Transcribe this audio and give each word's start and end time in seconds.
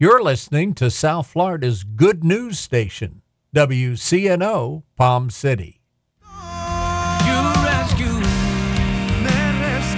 You're 0.00 0.22
listening 0.22 0.74
to 0.74 0.92
South 0.92 1.26
Florida's 1.26 1.82
good 1.82 2.22
news 2.22 2.56
station, 2.60 3.22
WCNO 3.52 4.84
Palm 4.94 5.28
City. 5.28 5.80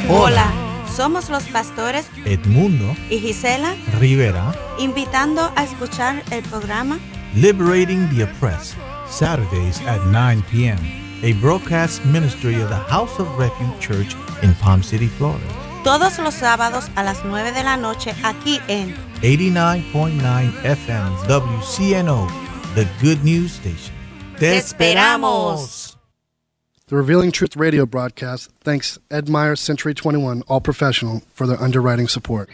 Hola, 0.09 0.87
somos 0.89 1.29
los 1.29 1.47
pastores 1.49 2.09
Edmundo 2.25 2.97
y 3.11 3.19
Gisela, 3.19 3.77
Rivera, 3.99 4.55
invitando 4.79 5.53
a 5.55 5.65
escuchar 5.65 6.23
el 6.33 6.45
programa 6.45 6.99
Liberating 7.35 8.09
the 8.09 8.23
Oppressed, 8.23 8.79
Saturdays 9.07 9.83
at 9.83 10.03
9 10.07 10.43
p.m., 10.45 10.79
a 11.23 11.35
broadcast 11.43 12.03
ministry 12.07 12.55
of 12.55 12.71
the 12.71 12.85
House 12.89 13.19
of 13.19 13.29
Refuge 13.39 13.79
Church 13.79 14.17
in 14.43 14.55
Palm 14.55 14.83
City, 14.83 15.09
Florida. 15.09 15.70
Todos 15.83 16.19
los 16.19 16.35
sábados 16.35 16.91
a 16.95 17.03
las 17.03 17.25
9 17.25 17.53
de 17.53 17.65
la 17.65 17.77
noche 17.77 18.15
aquí 18.23 18.61
en 18.69 18.95
89.9 19.23 20.65
FM 20.65 21.11
WCNO, 21.29 22.29
the 22.75 22.87
good 23.03 23.23
news 23.25 23.53
station. 23.53 23.95
Te 24.39 24.57
esperamos. 24.57 25.97
The 26.87 26.97
Revealing 26.97 27.31
Truth 27.31 27.57
radio 27.57 27.87
broadcast 27.87 28.51
thanks 28.63 28.99
Ed 29.11 29.29
Meyer 29.29 29.55
Century 29.55 29.95
21 29.95 30.43
All 30.49 30.61
Professional 30.61 31.23
for 31.35 31.47
their 31.47 31.61
underwriting 31.63 32.09
support. 32.09 32.51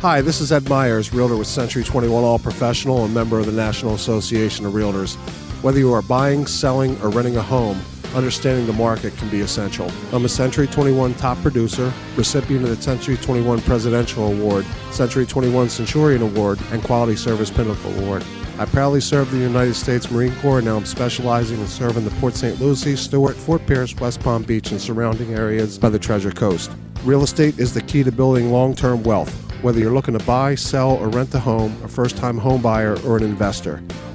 Hi, 0.00 0.22
this 0.22 0.40
is 0.40 0.50
Ed 0.50 0.66
Myers, 0.66 1.12
Realtor 1.12 1.36
with 1.36 1.46
Century 1.46 1.84
21 1.84 2.24
All 2.24 2.38
Professional 2.38 3.04
and 3.04 3.12
member 3.12 3.38
of 3.38 3.44
the 3.44 3.52
National 3.52 3.94
Association 3.94 4.64
of 4.64 4.72
Realtors. 4.72 5.18
Whether 5.62 5.78
you 5.78 5.92
are 5.92 6.00
buying, 6.00 6.46
selling, 6.46 6.98
or 7.02 7.10
renting 7.10 7.36
a 7.36 7.42
home, 7.42 7.78
understanding 8.14 8.66
the 8.66 8.72
market 8.72 9.14
can 9.18 9.28
be 9.28 9.40
essential. 9.40 9.90
I'm 10.10 10.24
a 10.24 10.28
Century 10.28 10.66
21 10.66 11.12
top 11.14 11.36
producer, 11.42 11.92
recipient 12.16 12.64
of 12.64 12.74
the 12.74 12.82
Century 12.82 13.18
21 13.18 13.60
Presidential 13.60 14.28
Award, 14.28 14.64
Century 14.90 15.26
21 15.26 15.68
Centurion 15.68 16.22
Award, 16.22 16.58
and 16.72 16.82
Quality 16.82 17.14
Service 17.14 17.50
Pinnacle 17.50 17.92
Award. 18.00 18.24
I 18.58 18.64
proudly 18.64 19.02
served 19.02 19.32
the 19.32 19.36
United 19.36 19.74
States 19.74 20.10
Marine 20.10 20.34
Corps, 20.36 20.60
and 20.60 20.66
now 20.66 20.78
I'm 20.78 20.86
specializing 20.86 21.60
in 21.60 21.66
serving 21.66 22.06
the 22.06 22.10
Port 22.12 22.34
St. 22.34 22.58
Lucie, 22.58 22.96
Stuart, 22.96 23.36
Fort 23.36 23.66
Pierce, 23.66 23.94
West 23.96 24.20
Palm 24.20 24.44
Beach, 24.44 24.70
and 24.70 24.80
surrounding 24.80 25.34
areas 25.34 25.78
by 25.78 25.90
the 25.90 25.98
Treasure 25.98 26.32
Coast. 26.32 26.70
Real 27.04 27.22
estate 27.22 27.58
is 27.58 27.74
the 27.74 27.82
key 27.82 28.02
to 28.02 28.10
building 28.10 28.50
long 28.50 28.74
term 28.74 29.02
wealth. 29.02 29.34
Whether 29.62 29.78
you're 29.80 29.92
looking 29.92 30.16
to 30.16 30.24
buy, 30.24 30.54
sell, 30.54 30.92
or 30.92 31.10
rent 31.10 31.34
a 31.34 31.38
home, 31.38 31.76
a 31.84 31.88
first 31.88 32.16
time 32.16 32.38
home 32.38 32.62
buyer, 32.62 32.98
or 33.04 33.18
an 33.18 33.24
investor, 33.24 33.82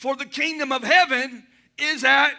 for 0.00 0.16
the 0.16 0.24
kingdom 0.24 0.72
of 0.72 0.82
heaven 0.82 1.46
is 1.78 2.04
at 2.04 2.32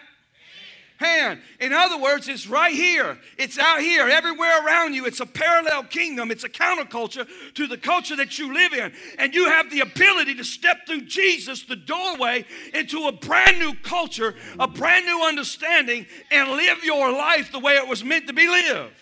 hand. 0.96 1.40
In 1.60 1.72
other 1.72 1.96
words, 1.96 2.26
it's 2.26 2.48
right 2.48 2.74
here. 2.74 3.16
It's 3.38 3.56
out 3.56 3.80
here, 3.80 4.08
everywhere 4.08 4.66
around 4.66 4.94
you. 4.94 5.06
It's 5.06 5.20
a 5.20 5.26
parallel 5.26 5.84
kingdom. 5.84 6.32
It's 6.32 6.42
a 6.42 6.48
counterculture 6.48 7.24
to 7.54 7.66
the 7.68 7.76
culture 7.76 8.16
that 8.16 8.36
you 8.36 8.52
live 8.52 8.72
in. 8.72 8.92
And 9.16 9.32
you 9.32 9.48
have 9.48 9.70
the 9.70 9.78
ability 9.78 10.34
to 10.34 10.44
step 10.44 10.88
through 10.88 11.02
Jesus, 11.02 11.62
the 11.62 11.76
doorway, 11.76 12.44
into 12.74 13.06
a 13.06 13.12
brand 13.12 13.60
new 13.60 13.74
culture, 13.74 14.34
a 14.58 14.66
brand 14.66 15.06
new 15.06 15.24
understanding, 15.24 16.04
and 16.32 16.50
live 16.50 16.82
your 16.82 17.12
life 17.12 17.52
the 17.52 17.60
way 17.60 17.74
it 17.74 17.86
was 17.86 18.02
meant 18.02 18.26
to 18.26 18.32
be 18.32 18.48
lived. 18.48 18.92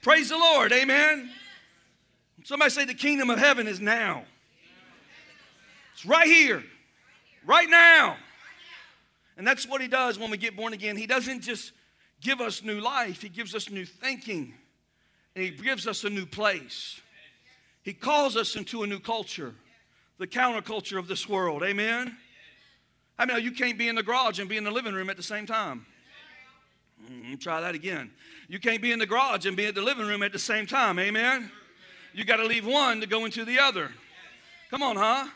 Praise 0.00 0.30
the 0.30 0.38
Lord. 0.38 0.72
Amen. 0.72 1.30
Somebody 2.44 2.70
say 2.70 2.86
the 2.86 2.94
kingdom 2.94 3.28
of 3.28 3.38
heaven 3.38 3.66
is 3.66 3.78
now. 3.78 4.24
It's 5.92 6.06
right 6.06 6.26
here, 6.26 6.64
right 7.48 7.68
now. 7.68 8.16
And 9.36 9.46
that's 9.46 9.66
what 9.66 9.80
he 9.80 9.88
does 9.88 10.18
when 10.18 10.30
we 10.30 10.36
get 10.36 10.56
born 10.56 10.72
again. 10.72 10.96
He 10.96 11.06
doesn't 11.06 11.40
just 11.40 11.72
give 12.20 12.40
us 12.40 12.62
new 12.62 12.80
life, 12.80 13.22
he 13.22 13.28
gives 13.28 13.54
us 13.54 13.70
new 13.70 13.84
thinking, 13.84 14.54
and 15.34 15.44
he 15.44 15.50
gives 15.50 15.86
us 15.86 16.04
a 16.04 16.10
new 16.10 16.26
place. 16.26 17.00
He 17.82 17.92
calls 17.92 18.36
us 18.36 18.54
into 18.54 18.82
a 18.82 18.86
new 18.86 19.00
culture, 19.00 19.54
the 20.18 20.26
counterculture 20.26 20.98
of 20.98 21.08
this 21.08 21.28
world. 21.28 21.62
Amen. 21.62 22.16
I 23.18 23.24
mean, 23.24 23.42
you 23.42 23.52
can't 23.52 23.78
be 23.78 23.88
in 23.88 23.94
the 23.94 24.02
garage 24.02 24.38
and 24.38 24.48
be 24.48 24.56
in 24.56 24.64
the 24.64 24.70
living 24.70 24.94
room 24.94 25.10
at 25.10 25.16
the 25.16 25.22
same 25.22 25.46
time. 25.46 25.86
Mm, 27.10 27.40
try 27.40 27.60
that 27.60 27.74
again. 27.74 28.10
You 28.48 28.58
can't 28.58 28.82
be 28.82 28.92
in 28.92 28.98
the 28.98 29.06
garage 29.06 29.46
and 29.46 29.56
be 29.56 29.66
at 29.66 29.74
the 29.74 29.82
living 29.82 30.06
room 30.06 30.22
at 30.22 30.32
the 30.32 30.38
same 30.38 30.66
time. 30.66 30.98
Amen. 30.98 31.50
You 32.12 32.24
got 32.24 32.36
to 32.36 32.46
leave 32.46 32.66
one 32.66 33.00
to 33.00 33.06
go 33.06 33.24
into 33.24 33.44
the 33.44 33.58
other. 33.60 33.90
Come 34.70 34.82
on, 34.82 34.96
huh? 34.96 35.28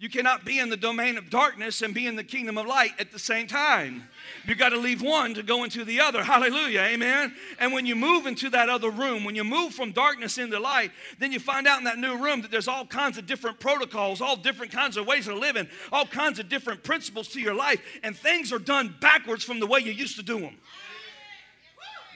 You 0.00 0.08
cannot 0.08 0.46
be 0.46 0.58
in 0.58 0.70
the 0.70 0.78
domain 0.78 1.18
of 1.18 1.28
darkness 1.28 1.82
and 1.82 1.92
be 1.92 2.06
in 2.06 2.16
the 2.16 2.24
kingdom 2.24 2.56
of 2.56 2.66
light 2.66 2.92
at 2.98 3.12
the 3.12 3.18
same 3.18 3.46
time. 3.46 4.04
You 4.46 4.54
got 4.54 4.70
to 4.70 4.78
leave 4.78 5.02
one 5.02 5.34
to 5.34 5.42
go 5.42 5.62
into 5.62 5.84
the 5.84 6.00
other. 6.00 6.24
Hallelujah. 6.24 6.80
Amen. 6.80 7.34
And 7.58 7.74
when 7.74 7.84
you 7.84 7.94
move 7.94 8.24
into 8.24 8.48
that 8.48 8.70
other 8.70 8.88
room, 8.88 9.24
when 9.24 9.34
you 9.34 9.44
move 9.44 9.74
from 9.74 9.92
darkness 9.92 10.38
into 10.38 10.58
light, 10.58 10.90
then 11.18 11.32
you 11.32 11.38
find 11.38 11.66
out 11.66 11.76
in 11.76 11.84
that 11.84 11.98
new 11.98 12.16
room 12.16 12.40
that 12.40 12.50
there's 12.50 12.66
all 12.66 12.86
kinds 12.86 13.18
of 13.18 13.26
different 13.26 13.60
protocols, 13.60 14.22
all 14.22 14.36
different 14.36 14.72
kinds 14.72 14.96
of 14.96 15.06
ways 15.06 15.28
of 15.28 15.36
living, 15.36 15.68
all 15.92 16.06
kinds 16.06 16.38
of 16.38 16.48
different 16.48 16.82
principles 16.82 17.28
to 17.28 17.40
your 17.40 17.54
life, 17.54 17.82
and 18.02 18.16
things 18.16 18.54
are 18.54 18.58
done 18.58 18.94
backwards 19.02 19.44
from 19.44 19.60
the 19.60 19.66
way 19.66 19.80
you 19.80 19.92
used 19.92 20.16
to 20.16 20.22
do 20.22 20.40
them. 20.40 20.56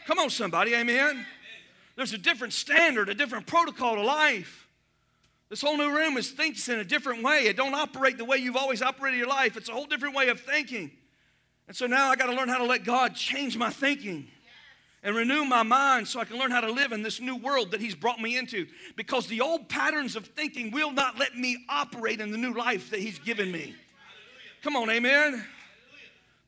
Come 0.07 0.19
on, 0.19 0.31
somebody. 0.31 0.75
Amen. 0.75 1.27
There's 1.97 2.15
a 2.15 2.19
different 2.19 2.55
standard, 2.55 3.11
a 3.11 3.15
different 3.15 3.47
protocol 3.47 3.97
to 3.97 4.03
life. 4.03 4.64
This 5.51 5.61
whole 5.61 5.77
new 5.77 5.95
room 5.95 6.17
is 6.17 6.31
thinks 6.31 6.69
in 6.69 6.79
a 6.79 6.85
different 6.85 7.23
way. 7.23 7.47
It 7.47 7.57
don't 7.57 7.75
operate 7.75 8.19
the 8.19 8.25
way 8.25 8.39
you've 8.39 8.57
always 8.57 8.83
operated 8.83 9.19
your 9.19 9.29
life. 9.29 9.57
It's 9.57 9.69
a 9.69 9.73
whole 9.73 9.87
different 9.87 10.15
way 10.15 10.29
of 10.29 10.41
thinking. 10.41 10.91
And 11.69 11.77
so 11.77 11.87
now 11.87 12.09
I 12.09 12.17
got 12.17 12.27
to 12.27 12.35
learn 12.35 12.49
how 12.49 12.59
to 12.59 12.65
let 12.65 12.85
God 12.85 13.15
change 13.15 13.57
my 13.57 13.71
thinking 13.71 14.29
and 15.03 15.15
renew 15.15 15.45
my 15.45 15.63
mind 15.63 16.09
so 16.09 16.19
I 16.19 16.25
can 16.25 16.39
learn 16.39 16.51
how 16.51 16.63
to 16.63 16.73
live 16.73 16.93
in 16.93 17.03
this 17.03 17.21
new 17.21 17.37
world 17.37 17.73
that 17.73 17.81
He's 17.81 17.95
brought 17.95 18.21
me 18.21 18.37
into. 18.39 18.67
Because 18.97 19.27
the 19.27 19.43
old 19.43 19.69
patterns 19.69 20.17
of 20.17 20.27
thinking 20.27 20.71
will 20.71 20.93
not 20.93 21.19
let 21.19 21.37
me 21.37 21.59
operate 21.69 22.21
in 22.21 22.31
the 22.31 22.39
new 22.39 22.55
life 22.55 22.91
that 22.91 23.01
He's 23.01 23.19
given 23.19 23.53
me. 23.53 23.75
Come 24.63 24.77
on, 24.77 24.89
amen. 24.89 25.45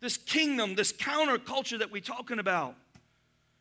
This 0.01 0.17
kingdom, 0.17 0.75
this 0.75 0.93
counterculture 0.93 1.79
that 1.79 1.93
we're 1.93 2.01
talking 2.01 2.39
about, 2.39 2.77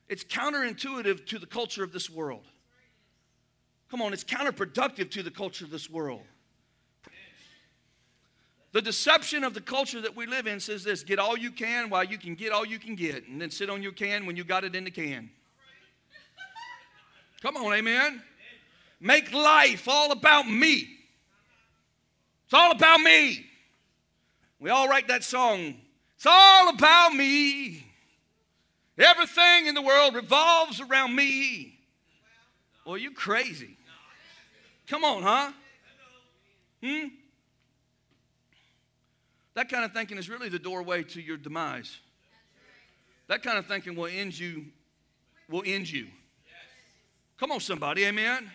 it's 0.07 0.23
counterintuitive 0.23 1.25
to 1.27 1.39
the 1.39 1.45
culture 1.45 1.83
of 1.83 1.91
this 1.91 2.09
world. 2.09 2.45
Come 3.95 4.01
on, 4.01 4.11
it's 4.11 4.25
counterproductive 4.25 5.09
to 5.11 5.23
the 5.23 5.31
culture 5.31 5.63
of 5.63 5.71
this 5.71 5.89
world. 5.89 6.19
The 8.73 8.81
deception 8.81 9.45
of 9.45 9.53
the 9.53 9.61
culture 9.61 10.01
that 10.01 10.17
we 10.17 10.25
live 10.25 10.47
in 10.47 10.59
says 10.59 10.83
this 10.83 11.01
get 11.01 11.17
all 11.17 11.37
you 11.37 11.49
can 11.49 11.89
while 11.89 12.03
you 12.03 12.17
can 12.17 12.35
get 12.35 12.51
all 12.51 12.65
you 12.65 12.77
can 12.77 12.95
get, 12.95 13.25
and 13.29 13.41
then 13.41 13.49
sit 13.49 13.69
on 13.69 13.81
your 13.81 13.93
can 13.93 14.25
when 14.25 14.35
you 14.35 14.43
got 14.43 14.65
it 14.65 14.75
in 14.75 14.83
the 14.83 14.91
can. 14.91 15.29
Come 17.41 17.55
on, 17.55 17.73
amen. 17.73 18.21
Make 18.99 19.31
life 19.31 19.87
all 19.87 20.11
about 20.11 20.45
me. 20.45 20.89
It's 22.43 22.53
all 22.53 22.71
about 22.71 22.99
me. 22.99 23.45
We 24.59 24.71
all 24.71 24.89
write 24.89 25.07
that 25.07 25.23
song. 25.23 25.75
It's 26.17 26.25
all 26.25 26.67
about 26.67 27.13
me. 27.13 27.85
Everything 28.97 29.67
in 29.67 29.73
the 29.73 29.81
world 29.81 30.15
revolves 30.15 30.81
around 30.81 31.15
me. 31.15 31.79
Well, 32.85 32.97
you 32.97 33.11
crazy. 33.11 33.77
Come 34.87 35.03
on, 35.03 35.23
huh? 35.23 35.51
Hmm? 36.83 37.07
That 39.55 39.69
kind 39.69 39.85
of 39.85 39.93
thinking 39.93 40.17
is 40.17 40.29
really 40.29 40.49
the 40.49 40.59
doorway 40.59 41.03
to 41.03 41.21
your 41.21 41.37
demise. 41.37 41.99
That 43.27 43.41
kind 43.41 43.57
of 43.57 43.65
thinking 43.65 43.95
will 43.95 44.05
end 44.05 44.37
you, 44.37 44.65
will 45.49 45.63
end 45.65 45.89
you. 45.89 46.07
Come 47.37 47.51
on, 47.51 47.59
somebody, 47.59 48.05
amen. 48.05 48.51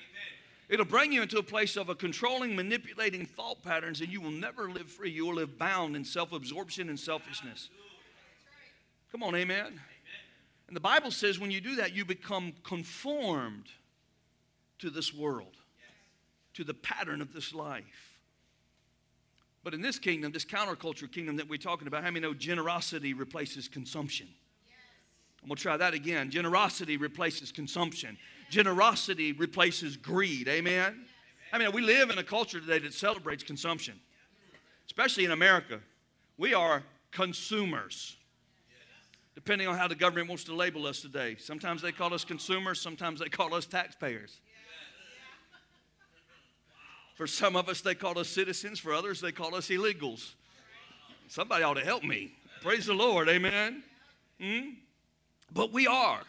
It'll 0.69 0.87
bring 0.87 1.13
you 1.13 1.23
into 1.23 1.39
a 1.39 1.43
place 1.43 1.77
of 1.77 1.89
a 1.89 1.97
controlling, 1.97 2.55
manipulating 2.55 3.27
thought 3.27 3.63
patterns, 3.63 4.01
and 4.01 4.13
you 4.13 4.21
will 4.21 4.31
never 4.31 4.71
live 4.71 4.89
free. 4.89 5.11
You 5.11 5.27
will 5.27 5.35
live 5.35 5.59
bound 5.59 5.97
in 5.97 6.05
self 6.05 6.33
absorption 6.33 6.89
and 6.89 6.99
selfishness. 6.99 7.71
Come 9.11 9.25
on, 9.25 9.35
amen. 9.35 9.81
And 10.69 10.77
the 10.77 10.81
Bible 10.81 11.11
says 11.11 11.41
when 11.41 11.51
you 11.51 11.61
do 11.61 11.75
that, 11.77 11.93
you 11.93 12.05
become 12.05 12.53
conformed 12.63 13.67
to 14.79 14.91
this 14.91 15.13
world, 15.13 15.57
to 16.61 16.65
the 16.65 16.75
pattern 16.75 17.23
of 17.23 17.33
this 17.33 17.55
life. 17.55 18.19
But 19.65 19.73
in 19.73 19.81
this 19.81 19.99
kingdom, 19.99 20.31
this 20.31 20.45
counterculture 20.45 21.11
kingdom 21.11 21.37
that 21.37 21.49
we're 21.49 21.59
talking 21.59 21.89
about, 21.89 22.03
how 22.03 22.11
many 22.11 22.21
know 22.21 22.35
generosity 22.35 23.15
replaces 23.15 23.67
consumption? 23.67 24.29
I'm 25.43 25.49
to 25.49 25.55
try 25.55 25.79
that 25.79 25.95
again. 25.95 26.31
Generosity 26.31 26.99
replaces 26.99 27.51
consumption. 27.51 28.19
Generosity 28.51 29.33
replaces 29.33 29.97
greed. 29.97 30.49
Amen? 30.49 31.07
I 31.51 31.59
mean, 31.59 31.73
we 31.73 31.81
live 31.81 32.11
in 32.11 32.19
a 32.19 32.23
culture 32.23 32.61
today 32.61 32.79
that 32.81 32.93
celebrates 32.93 33.43
consumption, 33.43 33.99
especially 34.87 35.25
in 35.25 35.31
America. 35.31 35.81
We 36.37 36.53
are 36.53 36.83
consumers, 37.11 38.19
depending 39.35 39.67
on 39.67 39.79
how 39.79 39.89
the 39.89 39.95
government 39.95 40.29
wants 40.29 40.45
to 40.45 40.55
label 40.55 40.87
us 40.87 41.01
today. 41.01 41.37
Sometimes 41.39 41.81
they 41.81 41.93
call 41.93 42.13
us 42.13 42.23
consumers, 42.23 42.83
sometimes 42.83 43.21
they 43.21 43.31
call 43.31 43.55
us 43.55 43.65
taxpayers. 43.65 44.41
For 47.21 47.27
some 47.27 47.55
of 47.55 47.69
us, 47.69 47.83
they 47.83 47.95
call 47.95 48.19
us 48.19 48.31
citizens. 48.31 48.79
For 48.79 48.95
others, 48.95 49.21
they 49.21 49.31
call 49.31 49.55
us 49.55 49.69
illegals. 49.69 50.33
Somebody 51.29 51.63
ought 51.63 51.75
to 51.75 51.85
help 51.85 52.03
me. 52.03 52.33
Praise 52.63 52.87
the 52.87 52.95
Lord. 52.95 53.29
Amen. 53.29 53.83
Hmm? 54.41 54.71
But 55.53 55.71
we 55.71 55.87
are. 55.87 56.23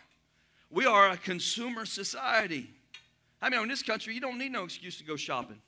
We 0.69 0.85
are 0.85 1.11
a 1.11 1.15
consumer 1.15 1.85
society. 1.85 2.69
I 3.41 3.49
mean, 3.49 3.61
in 3.61 3.69
this 3.69 3.83
country, 3.83 4.13
you 4.13 4.19
don't 4.19 4.37
need 4.37 4.51
no 4.51 4.65
excuse 4.65 4.97
to 4.97 5.05
go 5.05 5.15
shopping. 5.15 5.61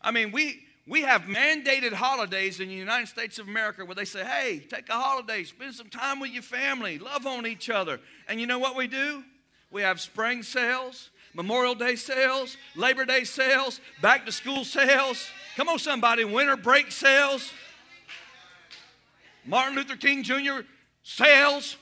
I 0.00 0.12
mean, 0.12 0.30
we, 0.30 0.60
we 0.86 1.02
have 1.02 1.22
mandated 1.22 1.92
holidays 1.94 2.60
in 2.60 2.68
the 2.68 2.74
United 2.74 3.08
States 3.08 3.40
of 3.40 3.48
America 3.48 3.84
where 3.84 3.96
they 3.96 4.04
say, 4.04 4.24
hey, 4.24 4.60
take 4.60 4.88
a 4.88 4.92
holiday, 4.92 5.42
spend 5.42 5.74
some 5.74 5.88
time 5.88 6.20
with 6.20 6.30
your 6.30 6.44
family, 6.44 7.00
love 7.00 7.26
on 7.26 7.44
each 7.44 7.70
other. 7.70 7.98
And 8.28 8.40
you 8.40 8.46
know 8.46 8.60
what 8.60 8.76
we 8.76 8.86
do? 8.86 9.24
We 9.72 9.82
have 9.82 10.00
spring 10.00 10.44
sales, 10.44 11.10
Memorial 11.38 11.76
Day 11.76 11.94
sales, 11.94 12.56
Labor 12.74 13.04
Day 13.04 13.22
sales, 13.22 13.80
back 14.02 14.26
to 14.26 14.32
school 14.32 14.64
sales. 14.64 15.30
Come 15.56 15.68
on, 15.68 15.78
somebody, 15.78 16.24
winter 16.24 16.56
break 16.56 16.90
sales, 16.90 17.52
Martin 19.46 19.76
Luther 19.76 19.94
King 19.94 20.24
Jr. 20.24 20.62
sales, 21.04 21.76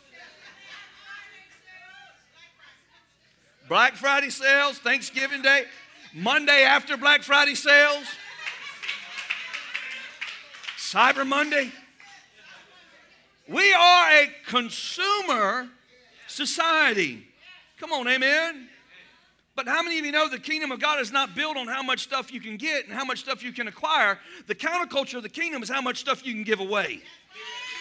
Black 3.67 3.95
Friday 3.95 4.29
sales, 4.29 4.79
Thanksgiving 4.79 5.41
Day, 5.41 5.65
Monday 6.13 6.63
after 6.63 6.99
Black 6.99 7.23
Friday 7.23 7.55
sales, 7.55 8.05
Cyber 10.77 11.27
Monday. 11.27 11.73
We 13.49 13.73
are 13.73 14.11
a 14.11 14.31
consumer 14.49 15.71
society. 16.27 17.27
Come 17.79 17.93
on, 17.93 18.07
amen. 18.07 18.69
But 19.57 19.67
how 19.67 19.83
many 19.83 19.99
of 19.99 20.05
you 20.05 20.13
know 20.13 20.29
the 20.29 20.39
kingdom 20.39 20.71
of 20.71 20.81
God 20.81 21.01
is 21.01 21.11
not 21.11 21.35
built 21.35 21.57
on 21.57 21.67
how 21.67 21.83
much 21.83 22.01
stuff 22.01 22.33
you 22.33 22.41
can 22.41 22.59
get 22.59 22.85
and 22.85 22.93
how 22.93 23.07
much 23.07 23.21
stuff 23.21 23.43
you 23.43 23.53
can 23.53 23.67
acquire? 23.67 24.19
The 24.47 24.55
counterculture 24.55 25.15
of 25.15 25.23
the 25.23 25.31
kingdom 25.31 25.63
is 25.63 25.71
how 25.71 25.81
much 25.81 25.99
stuff 25.99 26.25
you 26.27 26.35
can 26.35 26.45
give 26.45 26.61
away. 26.61 27.01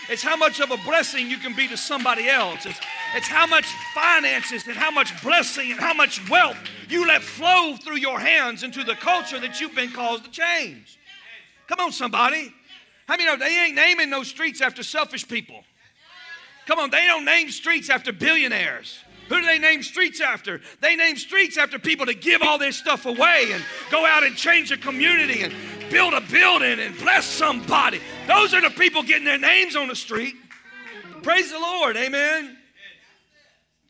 It's 0.07 0.23
how 0.23 0.37
much 0.37 0.61
of 0.61 0.71
a 0.71 0.77
blessing 0.77 1.29
you 1.29 1.37
can 1.37 1.53
be 1.53 1.67
to 1.67 1.75
somebody 1.75 2.29
else. 2.29 2.65
It's, 2.65 2.79
it's 3.15 3.27
how 3.27 3.45
much 3.45 3.65
finances 3.93 4.65
and 4.67 4.77
how 4.77 4.91
much 4.91 5.21
blessing 5.21 5.71
and 5.71 5.79
how 5.79 5.93
much 5.93 6.29
wealth 6.29 6.57
you 6.87 7.05
let 7.05 7.21
flow 7.21 7.75
through 7.75 7.97
your 7.97 8.19
hands 8.19 8.63
into 8.63 8.83
the 8.83 8.95
culture 8.95 9.39
that 9.39 9.59
you've 9.59 9.75
been 9.75 9.91
called 9.91 10.23
to 10.23 10.31
change. 10.31 10.97
Come 11.67 11.79
on, 11.79 11.91
somebody. 11.91 12.53
How 13.07 13.17
many 13.17 13.25
know 13.25 13.35
they 13.35 13.65
ain't 13.65 13.75
naming 13.75 14.09
no 14.09 14.23
streets 14.23 14.61
after 14.61 14.81
selfish 14.81 15.27
people? 15.27 15.63
Come 16.67 16.79
on, 16.79 16.89
they 16.89 17.05
don't 17.05 17.25
name 17.25 17.49
streets 17.49 17.89
after 17.89 18.13
billionaires. 18.13 18.99
Who 19.29 19.39
do 19.39 19.45
they 19.45 19.57
name 19.57 19.81
streets 19.81 20.21
after? 20.21 20.61
They 20.81 20.95
name 20.95 21.17
streets 21.17 21.57
after 21.57 21.79
people 21.79 22.05
to 22.05 22.13
give 22.13 22.41
all 22.41 22.57
this 22.57 22.77
stuff 22.77 23.05
away 23.05 23.49
and 23.51 23.63
go 23.89 24.05
out 24.05 24.23
and 24.23 24.35
change 24.35 24.71
a 24.71 24.77
community 24.77 25.41
and 25.41 25.53
build 25.89 26.13
a 26.13 26.21
building 26.21 26.79
and 26.79 26.97
bless 26.97 27.25
somebody. 27.25 27.99
Those 28.27 28.53
are 28.53 28.61
the 28.61 28.69
people 28.69 29.01
getting 29.01 29.25
their 29.25 29.39
names 29.39 29.75
on 29.75 29.87
the 29.87 29.95
street. 29.95 30.35
Praise 31.23 31.51
the 31.51 31.59
Lord. 31.59 31.97
Amen. 31.97 32.55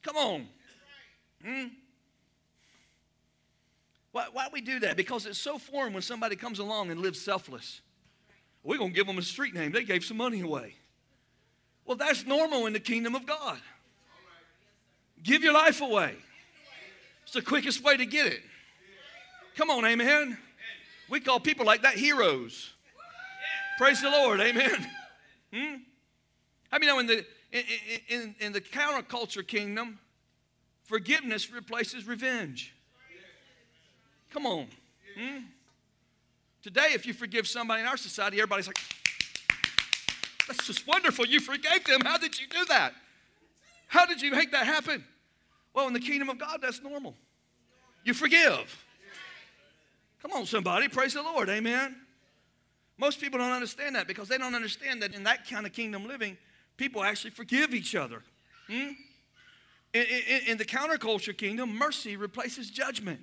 Come 0.04 0.16
on. 0.16 0.48
Hmm? 1.44 1.66
Why, 4.14 4.28
why 4.32 4.48
we 4.54 4.62
do 4.62 4.80
that? 4.80 4.96
Because 4.96 5.26
it's 5.26 5.40
so 5.40 5.58
foreign 5.58 5.92
when 5.92 6.02
somebody 6.02 6.38
comes 6.38 6.60
along 6.60 6.92
and 6.92 7.02
lives 7.02 7.20
selfless. 7.20 7.82
We're 8.64 8.78
going 8.78 8.92
to 8.92 8.96
give 8.96 9.06
them 9.06 9.18
a 9.18 9.22
street 9.22 9.54
name. 9.54 9.74
They 9.74 9.84
gave 9.84 10.06
some 10.06 10.18
money 10.18 10.40
away. 10.40 10.76
Well, 11.86 11.98
that's 11.98 12.26
normal 12.26 12.66
in 12.66 12.74
the 12.74 12.80
kingdom 12.80 13.16
of 13.16 13.26
God. 13.26 13.60
Give 15.26 15.44
your 15.44 15.54
life 15.54 15.82
away. 15.82 16.16
It's 17.24 17.34
the 17.34 17.42
quickest 17.42 17.84
way 17.84 17.98
to 17.98 18.06
get 18.06 18.28
it. 18.28 18.42
Come 19.58 19.72
on, 19.72 19.84
amen. 19.84 20.38
We 21.10 21.20
call 21.20 21.40
people 21.40 21.66
like 21.66 21.82
that 21.82 21.96
heroes. 21.96 22.74
Praise 23.80 24.02
the 24.02 24.10
Lord, 24.10 24.40
amen. 24.40 24.88
Hmm? 25.54 25.76
I 26.72 26.80
mean, 26.80 27.00
in 27.00 27.08
the 27.08 27.26
in, 27.52 27.64
in, 28.10 28.36
in 28.40 28.52
the 28.52 28.62
counterculture 28.62 29.46
kingdom, 29.46 30.00
forgiveness 30.84 31.52
replaces 31.52 32.06
revenge. 32.06 32.74
Come 34.32 34.46
on. 34.46 34.68
Hmm? 35.18 35.38
Today, 36.62 36.90
if 36.94 37.06
you 37.06 37.14
forgive 37.14 37.48
somebody 37.48 37.82
in 37.82 37.88
our 37.88 37.98
society, 37.98 38.38
everybody's 38.38 38.68
like, 38.68 38.78
that's 40.48 40.68
just 40.68 40.86
wonderful. 40.86 41.26
You 41.26 41.40
forgave 41.40 41.86
them. 41.86 42.02
How 42.04 42.18
did 42.18 42.40
you 42.40 42.48
do 42.48 42.66
that? 42.66 42.94
How 43.88 44.06
did 44.06 44.22
you 44.22 44.32
make 44.32 44.52
that 44.52 44.66
happen? 44.66 45.04
Well, 45.76 45.88
in 45.88 45.94
the 45.94 46.00
kingdom 46.00 46.30
of 46.30 46.40
God, 46.40 46.60
that's 46.62 46.82
normal. 46.82 47.14
You 48.06 48.14
forgive. 48.14 48.84
Come 50.22 50.32
on, 50.32 50.46
somebody. 50.46 50.88
Praise 50.88 51.14
the 51.14 51.22
Lord. 51.22 51.50
Amen. 51.50 51.98
Most 52.98 53.20
people 53.20 53.38
don't 53.38 53.52
understand 53.52 53.96
that 53.96 54.08
because 54.08 54.30
they 54.30 54.38
don't 54.38 54.56
understand 54.56 55.02
that 55.02 55.14
in 55.14 55.24
that 55.26 55.48
kind 55.48 55.66
of 55.66 55.74
kingdom 55.74 56.08
living, 56.08 56.38
people 56.78 57.04
actually 57.04 57.32
forgive 57.32 57.74
each 57.74 57.94
other. 57.94 58.24
Hmm? 58.68 58.92
In, 59.94 60.06
in, 60.28 60.42
in, 60.48 60.58
the 60.58 60.66
counterculture 60.66 61.38
kingdom, 61.38 61.76
mercy 61.76 62.16
replaces 62.16 62.70
judgment. 62.70 63.20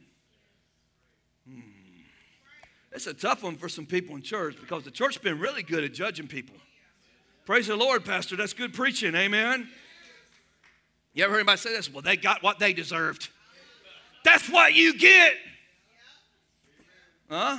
Hmm. 1.49 1.61
It's 2.93 3.07
a 3.07 3.15
tough 3.15 3.43
one 3.43 3.57
for 3.57 3.69
some 3.69 3.87
people 3.87 4.15
in 4.15 4.23
church 4.23 4.57
because 4.61 4.85
the 4.85 4.91
church's 4.91 5.23
been 5.23 5.39
really 5.39 5.63
good 5.63 5.85
at 5.85 5.95
judging 5.95 6.29
people. 6.29 6.57
Praise 7.47 7.67
the 7.67 7.77
Lord, 7.77 8.05
Pastor. 8.05 8.37
That's 8.37 8.53
good 8.53 8.75
preaching. 8.75 9.15
Amen. 9.15 9.69
You 11.15 11.25
ever 11.25 11.33
heard 11.33 11.41
anybody 11.41 11.59
say 11.59 11.75
this? 11.75 11.93
Well, 11.93 12.03
they 12.03 12.17
got 12.17 12.43
what 12.43 12.59
they 12.59 12.73
deserved. 12.73 13.29
That's 14.25 14.49
what 14.49 14.75
you 14.75 14.97
get. 14.97 15.35
Huh? 17.29 17.59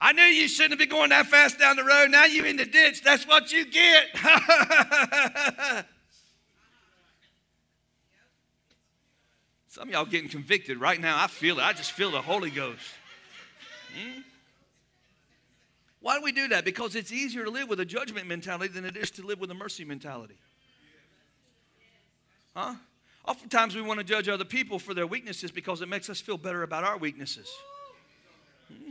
I 0.00 0.12
knew 0.12 0.22
you 0.22 0.48
shouldn't 0.48 0.72
have 0.72 0.78
been 0.78 0.88
going 0.88 1.10
that 1.10 1.26
fast 1.26 1.58
down 1.58 1.76
the 1.76 1.84
road. 1.84 2.10
Now 2.10 2.24
you're 2.24 2.46
in 2.46 2.56
the 2.56 2.64
ditch. 2.64 3.02
That's 3.02 3.26
what 3.26 3.52
you 3.52 3.66
get. 3.66 4.06
Some 9.68 9.88
of 9.88 9.90
y'all 9.90 10.06
getting 10.06 10.30
convicted 10.30 10.80
right 10.80 11.00
now. 11.00 11.22
I 11.22 11.26
feel 11.26 11.58
it. 11.58 11.62
I 11.62 11.72
just 11.72 11.92
feel 11.92 12.10
the 12.10 12.22
Holy 12.22 12.50
Ghost. 12.50 12.80
Hmm? 13.94 14.22
Why 16.00 16.16
do 16.16 16.24
we 16.24 16.32
do 16.32 16.48
that? 16.48 16.64
Because 16.64 16.96
it's 16.96 17.12
easier 17.12 17.44
to 17.44 17.50
live 17.50 17.68
with 17.68 17.78
a 17.78 17.84
judgment 17.84 18.26
mentality 18.26 18.72
than 18.72 18.86
it 18.86 18.96
is 18.96 19.10
to 19.12 19.22
live 19.22 19.38
with 19.38 19.50
a 19.50 19.54
mercy 19.54 19.84
mentality. 19.84 20.36
Huh? 22.54 22.74
Oftentimes 23.26 23.76
we 23.76 23.82
want 23.82 23.98
to 23.98 24.04
judge 24.04 24.28
other 24.28 24.44
people 24.44 24.78
for 24.78 24.94
their 24.94 25.06
weaknesses 25.06 25.50
because 25.50 25.82
it 25.82 25.88
makes 25.88 26.10
us 26.10 26.20
feel 26.20 26.38
better 26.38 26.62
about 26.62 26.84
our 26.84 26.96
weaknesses. 26.96 27.48
Hmm? 28.68 28.90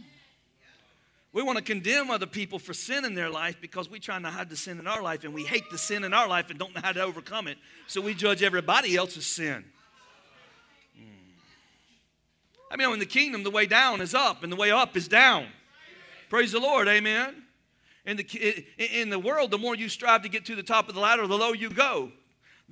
We 1.34 1.44
want 1.44 1.58
to 1.58 1.64
condemn 1.64 2.10
other 2.10 2.26
people 2.26 2.58
for 2.58 2.74
sin 2.74 3.06
in 3.06 3.16
their 3.16 3.30
life 3.30 3.58
because 3.62 3.90
we're 3.90 4.00
trying 4.00 4.24
to 4.24 4.30
hide 4.30 4.50
the 4.50 4.56
sin 4.56 4.80
in 4.80 4.88
our 4.88 5.02
life 5.02 5.24
and 5.24 5.34
we 5.34 5.44
hate 5.44 5.70
the 5.72 5.78
sin 5.78 6.04
in 6.04 6.14
our 6.14 6.28
life 6.28 6.50
and 6.50 6.58
don't 6.58 6.74
know 6.74 6.82
how 6.82 6.92
to 6.92 7.02
overcome 7.02 7.48
it. 7.48 7.58
So 7.88 8.02
we 8.02 8.14
judge 8.14 8.42
everybody 8.42 8.96
else's 8.96 9.26
sin. 9.26 9.66
Hmm. 10.96 11.04
I 12.72 12.78
mean, 12.78 12.92
in 12.94 13.00
the 13.00 13.06
kingdom, 13.06 13.44
the 13.44 13.52
way 13.52 13.66
down 13.66 14.02
is 14.02 14.16
up 14.16 14.44
and 14.44 14.52
the 14.52 14.56
way 14.56 14.72
up 14.72 14.96
is 14.96 15.08
down. 15.08 15.48
Praise 16.30 16.52
the 16.52 16.60
Lord, 16.60 16.88
amen. 16.88 17.44
In 18.06 18.18
the, 18.18 18.66
in 18.78 19.10
the 19.10 19.20
world, 19.20 19.52
the 19.52 19.58
more 19.58 19.76
you 19.76 19.90
strive 19.90 20.22
to 20.24 20.30
get 20.30 20.46
to 20.46 20.56
the 20.56 20.64
top 20.64 20.88
of 20.88 20.96
the 20.96 21.02
ladder, 21.02 21.28
the 21.28 21.38
lower 21.38 21.56
you 21.56 21.70
go. 21.70 22.12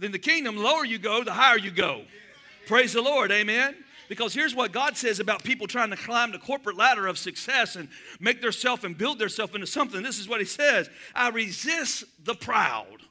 In 0.02 0.12
the 0.12 0.20
kingdom, 0.20 0.58
lower 0.58 0.86
you 0.86 1.00
go, 1.00 1.24
the 1.24 1.32
higher 1.32 1.58
you 1.58 1.72
go. 1.72 2.04
Praise 2.68 2.94
the 2.94 3.02
Lord, 3.02 3.32
amen. 3.32 3.76
Because 4.10 4.34
here's 4.34 4.56
what 4.56 4.72
God 4.72 4.96
says 4.96 5.20
about 5.20 5.44
people 5.44 5.68
trying 5.68 5.90
to 5.90 5.98
climb 5.98 6.32
the 6.32 6.38
corporate 6.38 6.78
ladder 6.78 7.08
of 7.08 7.18
success 7.18 7.76
and 7.76 7.90
make 8.20 8.42
themselves 8.42 8.84
and 8.84 8.98
build 8.98 9.20
themselves 9.20 9.54
into 9.54 9.68
something. 9.68 10.02
This 10.02 10.20
is 10.20 10.30
what 10.30 10.40
He 10.40 10.46
says 10.46 10.90
I 11.14 11.30
resist 11.30 12.06
the 12.24 12.36
proud. 12.36 13.02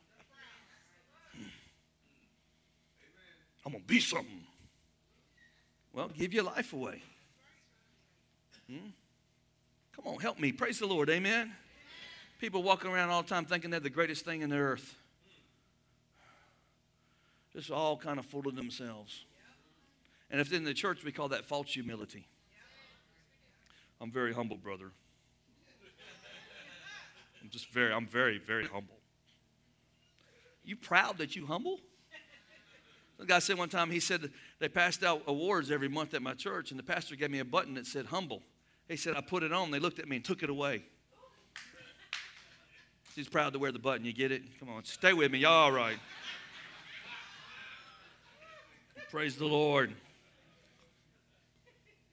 I'm 3.65 3.73
going 3.73 3.83
to 3.83 3.89
be 3.89 3.99
something. 3.99 4.45
Well, 5.93 6.09
give 6.17 6.33
your 6.33 6.45
life 6.45 6.73
away. 6.73 7.03
Hmm? 8.71 8.91
Come 9.97 10.07
on, 10.07 10.21
help 10.21 10.39
me. 10.39 10.53
Praise 10.53 10.79
the 10.79 10.87
Lord. 10.87 11.11
Amen. 11.11 11.53
People 12.39 12.63
walking 12.63 12.91
around 12.91 13.11
all 13.11 13.23
the 13.23 13.29
time 13.29 13.45
thinking 13.45 13.71
they're 13.71 13.81
the 13.81 13.91
greatest 13.91 14.25
thing 14.25 14.43
in 14.43 14.51
the 14.51 14.57
earth. 14.57 14.95
Just 17.57 17.71
all 17.71 17.97
kind 17.97 18.19
of 18.19 18.27
full 18.27 18.47
of 18.47 18.55
themselves. 18.55 19.25
And 20.31 20.43
if 20.43 20.53
in 20.53 20.65
the 20.65 20.75
church, 20.75 21.03
we 21.03 21.11
call 21.11 21.29
that 21.29 21.47
false 21.47 21.73
humility. 21.73 22.27
I'm 23.99 24.11
very 24.11 24.35
humble, 24.35 24.59
brother. 24.59 24.91
I'm 27.43 27.49
just 27.49 27.71
very, 27.71 27.95
I'm 27.95 28.07
very, 28.07 28.39
very 28.39 28.67
humble. 28.67 28.99
You 30.65 30.77
proud 30.77 31.17
that 31.17 31.35
you 31.35 31.47
humble? 31.47 31.81
The 33.19 33.25
guy 33.25 33.39
said 33.39 33.57
one 33.57 33.71
time, 33.71 33.91
he 33.91 34.01
said 34.01 34.31
they 34.59 34.69
passed 34.69 35.03
out 35.03 35.23
awards 35.27 35.71
every 35.71 35.89
month 35.89 36.13
at 36.13 36.21
my 36.21 36.35
church, 36.35 36.73
and 36.73 36.79
the 36.79 36.85
pastor 36.85 37.17
gave 37.17 37.31
me 37.31 37.39
a 37.39 37.45
button 37.45 37.73
that 37.75 37.87
said 37.87 38.05
humble. 38.05 38.43
He 38.87 38.97
said, 38.97 39.17
I 39.17 39.23
put 39.23 39.43
it 39.43 39.53
on. 39.55 39.71
They 39.71 39.79
looked 39.79 39.99
at 39.99 40.07
me 40.07 40.17
and 40.17 40.25
took 40.25 40.43
it 40.43 40.51
away. 40.51 40.83
He's 43.15 43.29
proud 43.29 43.55
to 43.55 43.59
wear 43.59 43.73
the 43.73 43.79
button. 43.79 44.05
You 44.05 44.13
get 44.13 44.31
it? 44.31 44.43
Come 44.61 44.69
on, 44.69 44.85
stay 44.85 45.15
with 45.15 45.33
me. 45.33 45.39
Y'all 45.39 45.53
all 45.53 45.73
right. 45.73 45.97
Praise 49.11 49.37
the 49.37 49.47
Lord. 49.47 49.93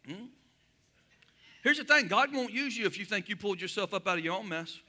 Hmm? 0.06 0.26
Here's 1.64 1.78
the 1.78 1.84
thing 1.84 2.08
God 2.08 2.34
won't 2.34 2.52
use 2.52 2.78
you 2.78 2.86
if 2.86 3.00
you 3.00 3.06
think 3.06 3.30
you 3.30 3.36
pulled 3.36 3.60
yourself 3.60 3.94
up 3.94 4.08
out 4.08 4.18
of 4.18 4.24
your 4.24 4.38
own 4.38 4.48
mess. 4.48 4.80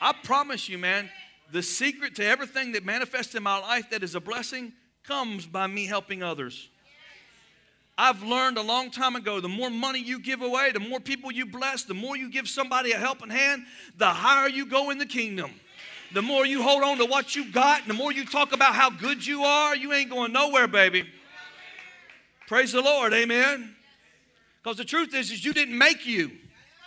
I 0.00 0.12
promise 0.12 0.68
you, 0.68 0.76
man, 0.76 1.08
the 1.52 1.62
secret 1.62 2.16
to 2.16 2.26
everything 2.26 2.72
that 2.72 2.84
manifests 2.84 3.34
in 3.34 3.42
my 3.42 3.58
life 3.58 3.90
that 3.90 4.02
is 4.02 4.14
a 4.14 4.20
blessing 4.20 4.72
comes 5.04 5.46
by 5.46 5.66
me 5.66 5.86
helping 5.86 6.22
others. 6.22 6.68
I've 7.96 8.22
learned 8.24 8.58
a 8.58 8.62
long 8.62 8.90
time 8.90 9.14
ago 9.14 9.40
the 9.40 9.48
more 9.48 9.70
money 9.70 10.00
you 10.00 10.18
give 10.18 10.42
away, 10.42 10.72
the 10.72 10.80
more 10.80 10.98
people 10.98 11.30
you 11.30 11.46
bless, 11.46 11.84
the 11.84 11.94
more 11.94 12.16
you 12.16 12.28
give 12.28 12.48
somebody 12.48 12.90
a 12.90 12.98
helping 12.98 13.30
hand, 13.30 13.62
the 13.96 14.08
higher 14.08 14.48
you 14.48 14.66
go 14.66 14.90
in 14.90 14.98
the 14.98 15.06
kingdom. 15.06 15.52
The 16.14 16.22
more 16.22 16.46
you 16.46 16.62
hold 16.62 16.84
on 16.84 16.98
to 16.98 17.06
what 17.06 17.34
you 17.34 17.50
got, 17.50 17.80
and 17.80 17.90
the 17.90 17.94
more 17.94 18.12
you 18.12 18.24
talk 18.24 18.52
about 18.52 18.76
how 18.76 18.88
good 18.88 19.26
you 19.26 19.42
are, 19.42 19.74
you 19.74 19.92
ain't 19.92 20.10
going 20.10 20.32
nowhere, 20.32 20.68
baby. 20.68 21.04
Praise 22.46 22.70
the 22.70 22.80
Lord, 22.80 23.12
amen. 23.12 23.74
Because 24.62 24.76
the 24.76 24.84
truth 24.84 25.12
is, 25.12 25.32
is 25.32 25.44
you 25.44 25.52
didn't 25.52 25.76
make 25.76 26.06
you. 26.06 26.30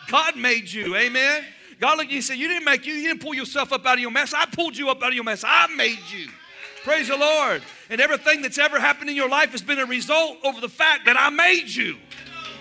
God 0.08 0.38
made 0.38 0.72
you, 0.72 0.96
amen. 0.96 1.44
God 1.82 1.98
looked 1.98 2.08
at 2.08 2.12
you 2.12 2.18
and 2.18 2.24
said, 2.24 2.38
You 2.38 2.48
didn't 2.48 2.64
make 2.64 2.86
you, 2.86 2.94
you 2.94 3.10
didn't 3.10 3.22
pull 3.22 3.34
yourself 3.34 3.74
up 3.74 3.86
out 3.86 3.96
of 3.96 4.00
your 4.00 4.12
mess. 4.12 4.34
I 4.34 4.46
pulled 4.46 4.78
you 4.78 4.90
up 4.90 5.04
out 5.04 5.10
of 5.10 5.16
your 5.16 5.26
mess. 5.26 5.44
I 5.46 5.68
made 5.76 6.00
you. 6.10 6.30
Praise 6.86 7.10
the 7.10 7.18
Lord. 7.18 7.62
And 7.90 8.00
everything 8.00 8.42
that's 8.42 8.58
ever 8.58 8.80
happened 8.80 9.10
in 9.10 9.16
your 9.18 9.28
life 9.28 9.52
has 9.52 9.62
been 9.62 9.80
a 9.80 9.86
result 9.86 10.38
over 10.46 10.62
the 10.62 10.70
fact 10.70 11.06
that 11.06 11.18
I 11.18 11.30
made 11.32 11.68
you. 11.68 11.98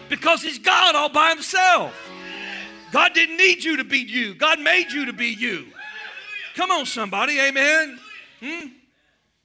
Because 0.08 0.42
He's 0.42 0.58
God 0.58 0.96
all 0.96 1.11
by 1.11 1.30
Himself. 1.30 1.94
God 2.90 3.14
didn't 3.14 3.37
need 3.37 3.62
you 3.62 3.76
to 3.76 3.85
be 3.85 3.99
you, 3.99 4.35
God 4.35 4.58
made 4.58 4.90
you 4.90 5.06
to 5.06 5.12
be 5.12 5.28
you. 5.28 5.66
Come 6.56 6.70
on, 6.70 6.86
somebody, 6.86 7.38
amen. 7.38 7.98
Hmm? 8.40 8.68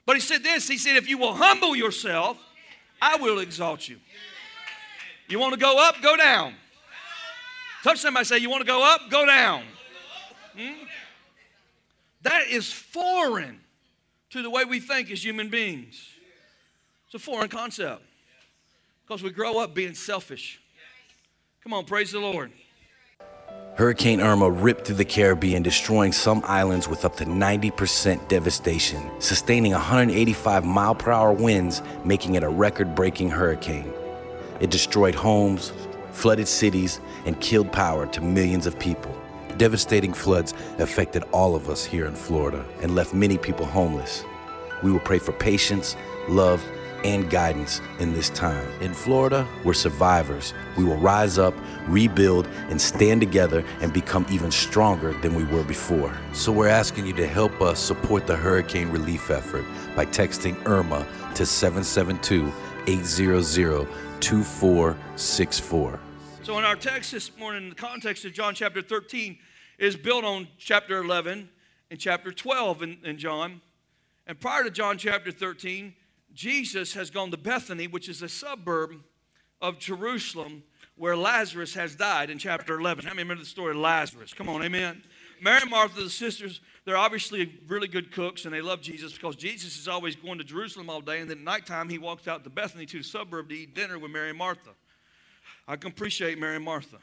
But 0.06 0.15
He 0.15 0.22
said 0.22 0.44
this 0.44 0.68
He 0.68 0.77
said, 0.77 0.96
If 0.96 1.08
you 1.10 1.18
will 1.18 1.34
humble 1.34 1.75
yourself, 1.75 2.38
I 3.01 3.18
will 3.18 3.39
exalt 3.39 3.88
you. 3.88 3.98
You 5.27 5.38
want 5.39 5.53
to 5.53 5.60
go 5.60 5.77
up, 5.77 6.01
go 6.01 6.18
down. 6.18 6.56
Touch 7.84 8.00
somebody, 8.00 8.25
say, 8.25 8.38
You 8.38 8.50
want 8.50 8.62
to 8.62 8.68
go 8.68 8.84
up, 8.84 9.01
go 9.10 9.25
down. 9.25 9.63
Hmm? 10.58 10.86
That 12.24 12.48
is 12.48 12.72
foreign 12.72 13.60
to 14.30 14.41
the 14.41 14.50
way 14.50 14.63
we 14.63 14.80
think 14.80 15.12
as 15.12 15.24
human 15.24 15.50
beings. 15.50 16.08
It's 17.06 17.15
a 17.15 17.20
foreign 17.20 17.50
concept 17.50 18.03
because 19.06 19.22
we 19.22 19.32
grow 19.32 19.60
up 19.60 19.74
being 19.74 19.96
selfish. 19.96 20.62
Come 21.62 21.74
on, 21.74 21.84
praise 21.86 22.12
the 22.12 22.20
Lord. 22.20 22.51
Hurricane 23.75 24.20
Irma 24.20 24.51
ripped 24.51 24.86
through 24.86 24.98
the 24.98 25.06
Caribbean, 25.06 25.63
destroying 25.63 26.12
some 26.12 26.44
islands 26.46 26.90
with 26.90 27.06
up 27.06 27.16
to 27.16 27.25
90% 27.25 28.28
devastation, 28.28 29.10
sustaining 29.20 29.72
185 29.72 30.66
mile 30.66 30.94
per 30.94 31.12
hour 31.12 31.32
winds, 31.32 31.82
making 32.04 32.36
it 32.36 32.44
a 32.44 32.50
record 32.50 32.94
breaking 32.94 33.30
hurricane. 33.30 33.92
It 34.60 34.72
destroyed 34.72 35.16
homes, 35.16 35.72
flooded 36.12 36.50
cities, 36.50 37.00
and 37.25 37.40
killed 37.40 37.72
power 37.72 38.06
to 38.08 38.20
millions 38.20 38.66
of 38.66 38.78
people. 38.78 39.16
Devastating 39.58 40.13
floods 40.13 40.54
affected 40.78 41.24
all 41.32 41.56
of 41.56 41.70
us 41.70 41.86
here 41.86 42.06
in 42.06 42.13
Florida 42.13 42.66
and 42.82 42.94
left 42.94 43.13
many 43.13 43.38
people 43.38 43.66
homeless. 43.66 44.25
We 44.84 44.92
will 44.92 45.00
pray 45.00 45.20
for 45.20 45.32
patience, 45.32 45.96
love, 46.28 46.62
and 47.03 47.29
guidance 47.29 47.81
in 48.00 48.13
this 48.13 48.29
time. 48.29 48.67
In 48.81 48.93
Florida, 48.93 49.48
we're 49.63 49.74
survivors. 49.74 50.53
We 50.77 50.84
will 50.84 50.98
rise 50.98 51.38
up, 51.38 51.53
rebuild, 51.88 52.48
and 52.70 52.79
stand 52.79 53.22
together 53.22 53.63
and 53.81 53.91
become 53.91 54.25
even 54.29 54.51
stronger 54.51 55.13
than 55.22 55.36
we 55.36 55.43
were 55.43 55.63
before. 55.63 56.15
So 56.34 56.51
we're 56.51 56.67
asking 56.67 57.08
you 57.08 57.13
to 57.13 57.27
help 57.27 57.62
us 57.62 57.79
support 57.79 58.27
the 58.27 58.36
hurricane 58.36 58.89
relief 58.89 59.29
effort 59.29 59.65
by 59.96 60.05
texting 60.05 60.55
IRMA 60.63 61.05
to 61.36 61.46
772 61.46 62.51
800 62.88 63.88
2464. 64.20 66.00
So, 66.43 66.58
in 66.58 66.63
our 66.63 66.75
text 66.75 67.12
this 67.12 67.38
morning, 67.38 67.70
the 67.70 67.75
context 67.75 68.25
of 68.25 68.34
John 68.34 68.55
chapter 68.55 68.81
13 68.81 69.38
is 69.77 69.96
built 69.96 70.24
on 70.24 70.48
chapter 70.58 70.98
11 70.98 71.50
and 71.89 72.00
chapter 72.00 72.31
12 72.31 72.84
in, 72.84 72.98
in 73.03 73.17
John. 73.17 73.62
And 74.27 74.39
prior 74.39 74.63
to 74.63 74.72
John 74.72 74.98
chapter 74.98 75.31
13, 75.31 75.93
Jesus 76.34 76.94
has 76.94 77.10
gone 77.10 77.32
to 77.32 77.38
Bethany, 77.38 77.88
which 77.88 78.10
is 78.10 78.22
a 78.22 78.30
suburb 78.30 78.96
of 79.62 79.80
Jerusalem 79.80 80.64
where 80.96 81.16
Lazarus 81.16 81.74
has 81.74 81.96
died 81.96 82.30
in 82.30 82.38
chapter 82.38 82.80
11. 82.80 83.06
How 83.06 83.12
many 83.12 83.24
remember 83.24 83.44
the 83.44 83.50
story 83.50 83.72
of 83.72 83.78
Lazarus? 83.78 84.34
Come 84.34 84.50
on, 84.50 84.64
amen. 84.64 85.02
Mary 85.42 85.60
and 85.62 85.72
Martha, 85.72 86.04
the 86.04 86.10
sisters, 86.10 86.62
they're 86.86 86.98
obviously 86.98 87.60
really 87.68 87.88
good 87.88 88.12
cooks 88.12 88.46
and 88.46 88.54
they 88.54 88.62
love 88.62 88.82
Jesus 88.82 89.14
because 89.14 89.36
Jesus 89.36 89.78
is 89.78 89.88
always 89.88 90.16
going 90.16 90.38
to 90.38 90.44
Jerusalem 90.44 90.90
all 90.90 91.02
day. 91.02 91.20
And 91.20 91.30
then 91.30 91.40
at 91.40 91.44
nighttime, 91.44 91.90
he 91.90 91.98
walks 91.98 92.28
out 92.28 92.44
to 92.44 92.50
Bethany 92.50 92.86
to 92.88 93.00
the 93.00 93.04
suburb 93.04 93.50
to 93.50 93.56
eat 93.56 93.74
dinner 93.74 93.98
with 93.98 94.12
Mary 94.12 94.30
and 94.30 94.38
Martha. 94.38 94.72
I 95.68 95.76
can 95.76 95.92
appreciate 95.92 96.38
Mary 96.38 96.58
and 96.58 96.66
Martha. 96.66 96.98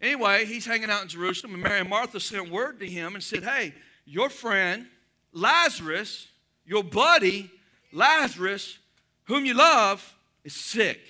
Anyway, 0.00 0.44
he's 0.46 0.66
hanging 0.66 0.90
out 0.90 1.02
in 1.02 1.08
Jerusalem, 1.08 1.54
and 1.54 1.62
Mary 1.62 1.78
and 1.78 1.88
Martha 1.88 2.18
sent 2.18 2.50
word 2.50 2.80
to 2.80 2.86
him 2.86 3.14
and 3.14 3.22
said, 3.22 3.44
Hey, 3.44 3.72
your 4.04 4.28
friend 4.28 4.86
Lazarus, 5.32 6.26
your 6.66 6.82
buddy 6.82 7.50
Lazarus, 7.92 8.78
whom 9.24 9.44
you 9.44 9.54
love, 9.54 10.16
is 10.44 10.54
sick. 10.54 11.00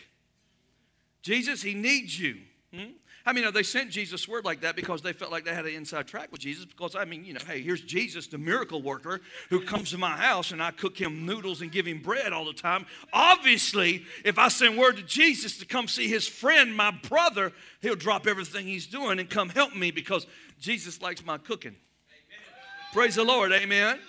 Jesus, 1.22 1.62
he 1.62 1.74
needs 1.74 2.18
you. 2.18 2.36
Hmm? 2.74 2.92
I 3.24 3.32
mean, 3.32 3.44
they 3.52 3.62
sent 3.62 3.90
Jesus 3.90 4.26
word 4.26 4.44
like 4.44 4.62
that 4.62 4.74
because 4.74 5.00
they 5.00 5.12
felt 5.12 5.30
like 5.30 5.44
they 5.44 5.54
had 5.54 5.64
an 5.64 5.74
inside 5.74 6.08
track 6.08 6.32
with 6.32 6.40
Jesus. 6.40 6.64
Because, 6.64 6.96
I 6.96 7.04
mean, 7.04 7.24
you 7.24 7.34
know, 7.34 7.40
hey, 7.46 7.62
here's 7.62 7.80
Jesus, 7.80 8.26
the 8.26 8.38
miracle 8.38 8.82
worker, 8.82 9.20
who 9.48 9.60
comes 9.60 9.90
to 9.90 9.98
my 9.98 10.16
house 10.16 10.50
and 10.50 10.60
I 10.60 10.72
cook 10.72 11.00
him 11.00 11.24
noodles 11.24 11.62
and 11.62 11.70
give 11.70 11.86
him 11.86 12.02
bread 12.02 12.32
all 12.32 12.44
the 12.44 12.52
time. 12.52 12.84
Obviously, 13.12 14.04
if 14.24 14.38
I 14.38 14.48
send 14.48 14.76
word 14.76 14.96
to 14.96 15.02
Jesus 15.04 15.58
to 15.58 15.66
come 15.66 15.86
see 15.86 16.08
his 16.08 16.26
friend, 16.26 16.76
my 16.76 16.90
brother, 16.90 17.52
he'll 17.80 17.94
drop 17.94 18.26
everything 18.26 18.66
he's 18.66 18.88
doing 18.88 19.20
and 19.20 19.30
come 19.30 19.50
help 19.50 19.76
me 19.76 19.92
because 19.92 20.26
Jesus 20.58 21.00
likes 21.00 21.24
my 21.24 21.38
cooking. 21.38 21.76
Amen. 21.76 22.92
Praise 22.92 23.14
the 23.14 23.24
Lord, 23.24 23.52
amen. 23.52 24.00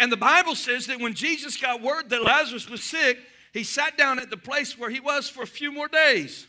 And 0.00 0.10
the 0.10 0.16
Bible 0.16 0.54
says 0.54 0.86
that 0.86 0.98
when 0.98 1.12
Jesus 1.12 1.58
got 1.58 1.82
word 1.82 2.08
that 2.08 2.22
Lazarus 2.22 2.68
was 2.70 2.82
sick, 2.82 3.18
he 3.52 3.62
sat 3.62 3.98
down 3.98 4.18
at 4.18 4.30
the 4.30 4.36
place 4.36 4.78
where 4.78 4.88
he 4.88 4.98
was 4.98 5.28
for 5.28 5.42
a 5.42 5.46
few 5.46 5.70
more 5.70 5.88
days. 5.88 6.46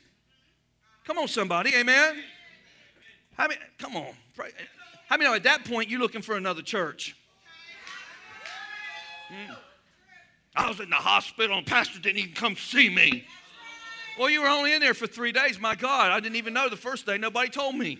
Come 1.06 1.18
on, 1.18 1.28
somebody, 1.28 1.76
amen? 1.76 2.24
How 3.38 3.50
many, 3.50 3.60
come 3.78 3.98
on. 3.98 4.14
How 5.08 5.18
many 5.18 5.30
know 5.30 5.36
at 5.36 5.44
that 5.44 5.66
point 5.66 5.90
you're 5.90 6.00
looking 6.00 6.22
for 6.22 6.38
another 6.38 6.62
church? 6.62 7.18
Mm. 9.30 9.58
I 10.56 10.70
was 10.70 10.80
in 10.80 10.90
the 10.90 10.96
hospital 10.96 11.58
and 11.58 11.68
pastor 11.68 12.00
didn't 12.00 12.20
even 12.20 12.34
come 12.34 12.56
see 12.56 12.90
me. 12.90 13.26
Well, 14.18 14.30
you 14.30 14.42
were 14.42 14.48
only 14.48 14.74
in 14.74 14.80
there 14.80 14.94
for 14.94 15.08
three 15.08 15.34
days. 15.34 15.60
My 15.60 15.76
God, 15.76 16.12
I 16.12 16.22
didn't 16.22 16.38
even 16.38 16.54
know 16.54 16.70
the 16.70 16.78
first 16.78 17.06
day. 17.06 17.18
Nobody 17.18 17.50
told 17.50 17.76
me. 17.76 17.98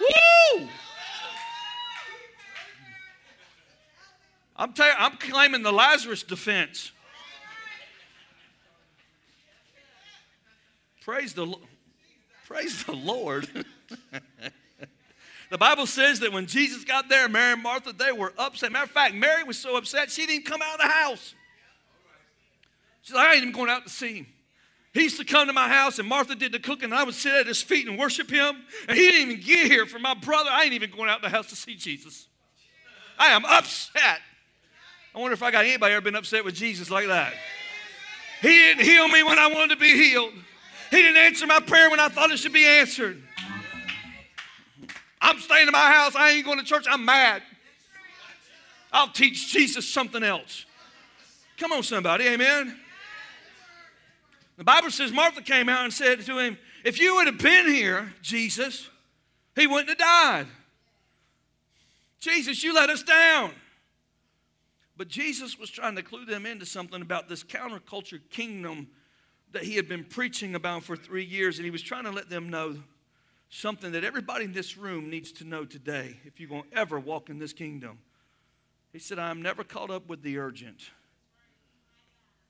Woo! 0.00 0.68
I'm, 4.56 4.72
tell 4.72 4.86
you, 4.86 4.94
I'm 4.96 5.16
claiming 5.16 5.62
the 5.62 5.72
Lazarus 5.72 6.22
defense. 6.22 6.92
Praise 11.02 11.34
the, 11.34 11.54
praise 12.46 12.84
the 12.84 12.92
Lord. 12.92 13.48
the 15.50 15.58
Bible 15.58 15.86
says 15.86 16.20
that 16.20 16.32
when 16.32 16.46
Jesus 16.46 16.84
got 16.84 17.08
there, 17.08 17.28
Mary 17.28 17.52
and 17.52 17.62
Martha, 17.62 17.92
they 17.92 18.12
were 18.12 18.32
upset. 18.38 18.72
Matter 18.72 18.84
of 18.84 18.90
fact, 18.90 19.14
Mary 19.14 19.44
was 19.44 19.58
so 19.58 19.76
upset 19.76 20.10
she 20.10 20.24
didn't 20.24 20.46
come 20.46 20.62
out 20.62 20.74
of 20.74 20.80
the 20.80 20.92
house. 20.92 21.34
She's 23.02 23.14
like, 23.14 23.26
I 23.26 23.34
ain't 23.34 23.42
even 23.42 23.54
going 23.54 23.68
out 23.68 23.84
to 23.84 23.90
see 23.90 24.18
him. 24.18 24.26
He 24.94 25.02
used 25.02 25.18
to 25.18 25.24
come 25.24 25.48
to 25.48 25.52
my 25.52 25.68
house, 25.68 25.98
and 25.98 26.08
Martha 26.08 26.36
did 26.36 26.52
the 26.52 26.60
cooking, 26.60 26.84
and 26.84 26.94
I 26.94 27.02
would 27.02 27.14
sit 27.14 27.34
at 27.34 27.48
his 27.48 27.60
feet 27.60 27.88
and 27.88 27.98
worship 27.98 28.30
him. 28.30 28.62
And 28.88 28.96
he 28.96 29.10
didn't 29.10 29.32
even 29.32 29.44
get 29.44 29.66
here 29.66 29.86
for 29.86 29.98
my 29.98 30.14
brother. 30.14 30.48
I 30.50 30.62
ain't 30.62 30.72
even 30.72 30.90
going 30.90 31.10
out 31.10 31.20
the 31.20 31.28
house 31.28 31.48
to 31.48 31.56
see 31.56 31.74
Jesus. 31.74 32.28
I 33.18 33.30
am 33.30 33.44
upset. 33.44 34.20
I 35.14 35.20
wonder 35.20 35.34
if 35.34 35.42
I 35.42 35.50
got 35.50 35.64
anybody 35.64 35.94
ever 35.94 36.00
been 36.00 36.16
upset 36.16 36.44
with 36.44 36.54
Jesus 36.54 36.90
like 36.90 37.06
that. 37.06 37.34
He 38.42 38.48
didn't 38.48 38.84
heal 38.84 39.06
me 39.08 39.22
when 39.22 39.38
I 39.38 39.46
wanted 39.46 39.70
to 39.70 39.76
be 39.76 39.94
healed. 39.94 40.32
He 40.90 40.96
didn't 40.96 41.16
answer 41.16 41.46
my 41.46 41.60
prayer 41.60 41.88
when 41.88 42.00
I 42.00 42.08
thought 42.08 42.30
it 42.30 42.38
should 42.38 42.52
be 42.52 42.66
answered. 42.66 43.22
I'm 45.20 45.38
staying 45.38 45.68
in 45.68 45.72
my 45.72 45.90
house. 45.90 46.14
I 46.16 46.32
ain't 46.32 46.44
going 46.44 46.58
to 46.58 46.64
church. 46.64 46.86
I'm 46.90 47.04
mad. 47.04 47.42
I'll 48.92 49.08
teach 49.08 49.52
Jesus 49.52 49.88
something 49.88 50.22
else. 50.22 50.66
Come 51.58 51.72
on, 51.72 51.82
somebody. 51.82 52.26
Amen. 52.26 52.76
The 54.56 54.64
Bible 54.64 54.90
says 54.90 55.12
Martha 55.12 55.42
came 55.42 55.68
out 55.68 55.84
and 55.84 55.92
said 55.92 56.20
to 56.22 56.38
him, 56.38 56.58
If 56.84 57.00
you 57.00 57.14
would 57.16 57.26
have 57.26 57.38
been 57.38 57.66
here, 57.66 58.12
Jesus, 58.20 58.88
he 59.56 59.66
wouldn't 59.66 59.88
have 59.88 59.98
died. 59.98 60.46
Jesus, 62.20 62.62
you 62.62 62.74
let 62.74 62.90
us 62.90 63.02
down. 63.02 63.52
But 64.96 65.08
Jesus 65.08 65.58
was 65.58 65.70
trying 65.70 65.96
to 65.96 66.02
clue 66.02 66.24
them 66.24 66.46
into 66.46 66.66
something 66.66 67.02
about 67.02 67.28
this 67.28 67.42
counterculture 67.42 68.20
kingdom 68.30 68.88
that 69.52 69.64
he 69.64 69.76
had 69.76 69.88
been 69.88 70.04
preaching 70.04 70.54
about 70.54 70.84
for 70.84 70.96
three 70.96 71.24
years, 71.24 71.58
and 71.58 71.64
he 71.64 71.70
was 71.70 71.82
trying 71.82 72.04
to 72.04 72.10
let 72.10 72.28
them 72.28 72.48
know 72.48 72.76
something 73.48 73.92
that 73.92 74.04
everybody 74.04 74.44
in 74.44 74.52
this 74.52 74.76
room 74.76 75.10
needs 75.10 75.30
to 75.32 75.44
know 75.44 75.64
today 75.64 76.16
if 76.24 76.40
you're 76.40 76.48
going 76.48 76.64
to 76.70 76.78
ever 76.78 76.98
walk 76.98 77.30
in 77.30 77.38
this 77.38 77.52
kingdom. 77.52 77.98
He 78.92 78.98
said, 78.98 79.18
I'm 79.18 79.42
never 79.42 79.64
caught 79.64 79.90
up 79.90 80.08
with 80.08 80.22
the 80.22 80.38
urgent, 80.38 80.90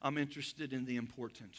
I'm 0.02 0.18
interested 0.18 0.72
in 0.72 0.84
the 0.84 0.96
important. 0.96 1.52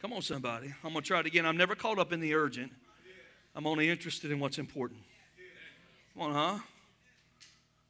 Come 0.00 0.12
on, 0.12 0.20
somebody. 0.20 0.74
I'm 0.84 0.92
going 0.92 1.02
to 1.02 1.08
try 1.08 1.20
it 1.20 1.26
again. 1.26 1.46
I'm 1.46 1.56
never 1.56 1.74
caught 1.74 1.98
up 1.98 2.12
in 2.12 2.20
the 2.20 2.34
urgent. 2.34 2.70
I'm 3.54 3.66
only 3.66 3.88
interested 3.88 4.30
in 4.30 4.38
what's 4.38 4.58
important. 4.58 5.00
Come 6.12 6.22
on, 6.22 6.32
huh? 6.34 6.58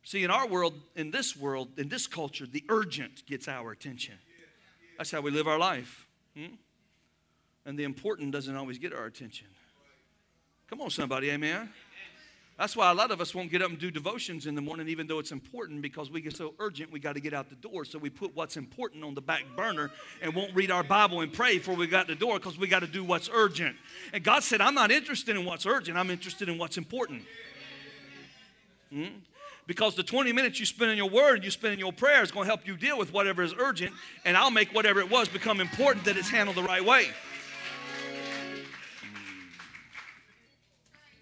See, 0.04 0.22
in 0.22 0.30
our 0.30 0.46
world, 0.46 0.74
in 0.94 1.10
this 1.10 1.34
world, 1.34 1.68
in 1.78 1.88
this 1.88 2.06
culture, 2.06 2.46
the 2.46 2.62
urgent 2.68 3.26
gets 3.26 3.48
our 3.48 3.72
attention. 3.72 4.14
That's 4.98 5.10
how 5.10 5.22
we 5.22 5.30
live 5.30 5.48
our 5.48 5.58
life. 5.58 6.06
Hmm? 6.36 6.54
And 7.64 7.78
the 7.78 7.84
important 7.84 8.30
doesn't 8.30 8.54
always 8.54 8.78
get 8.78 8.92
our 8.92 9.06
attention. 9.06 9.46
Come 10.68 10.82
on, 10.82 10.90
somebody, 10.90 11.30
amen? 11.30 11.70
That's 12.58 12.76
why 12.76 12.90
a 12.90 12.94
lot 12.94 13.10
of 13.10 13.20
us 13.20 13.34
won't 13.34 13.50
get 13.50 13.62
up 13.62 13.70
and 13.70 13.78
do 13.78 13.90
devotions 13.90 14.46
in 14.46 14.54
the 14.54 14.60
morning, 14.60 14.88
even 14.88 15.06
though 15.06 15.18
it's 15.18 15.32
important, 15.32 15.82
because 15.82 16.10
we 16.10 16.20
get 16.20 16.36
so 16.36 16.54
urgent, 16.60 16.92
we 16.92 17.00
got 17.00 17.14
to 17.14 17.20
get 17.20 17.32
out 17.34 17.48
the 17.48 17.56
door. 17.56 17.84
So 17.84 17.98
we 17.98 18.10
put 18.10 18.36
what's 18.36 18.56
important 18.56 19.02
on 19.02 19.14
the 19.14 19.20
back 19.20 19.42
burner 19.56 19.90
and 20.22 20.34
won't 20.34 20.54
read 20.54 20.70
our 20.70 20.84
Bible 20.84 21.22
and 21.22 21.32
pray 21.32 21.58
before 21.58 21.74
we 21.74 21.86
got 21.86 22.06
the 22.06 22.14
door 22.14 22.38
because 22.38 22.56
we 22.56 22.68
got 22.68 22.80
to 22.80 22.86
do 22.86 23.02
what's 23.02 23.28
urgent. 23.32 23.74
And 24.12 24.22
God 24.22 24.44
said, 24.44 24.60
I'm 24.60 24.74
not 24.74 24.92
interested 24.92 25.34
in 25.34 25.44
what's 25.44 25.66
urgent, 25.66 25.96
I'm 25.96 26.10
interested 26.10 26.48
in 26.48 26.58
what's 26.58 26.76
important. 26.76 27.22
Hmm? 28.92 29.06
Because 29.66 29.94
the 29.94 30.02
20 30.02 30.32
minutes 30.32 30.60
you 30.60 30.66
spend 30.66 30.90
in 30.90 30.98
your 30.98 31.08
word 31.08 31.36
and 31.36 31.44
you 31.44 31.50
spend 31.50 31.72
in 31.72 31.78
your 31.78 31.92
prayer 31.92 32.22
is 32.22 32.30
going 32.30 32.44
to 32.44 32.48
help 32.48 32.66
you 32.66 32.76
deal 32.76 32.98
with 32.98 33.12
whatever 33.12 33.42
is 33.42 33.54
urgent, 33.58 33.92
and 34.24 34.36
I'll 34.36 34.50
make 34.50 34.74
whatever 34.74 35.00
it 35.00 35.10
was 35.10 35.28
become 35.28 35.60
important 35.60 36.04
that 36.04 36.16
it's 36.16 36.28
handled 36.28 36.56
the 36.56 36.62
right 36.62 36.84
way. 36.84 37.06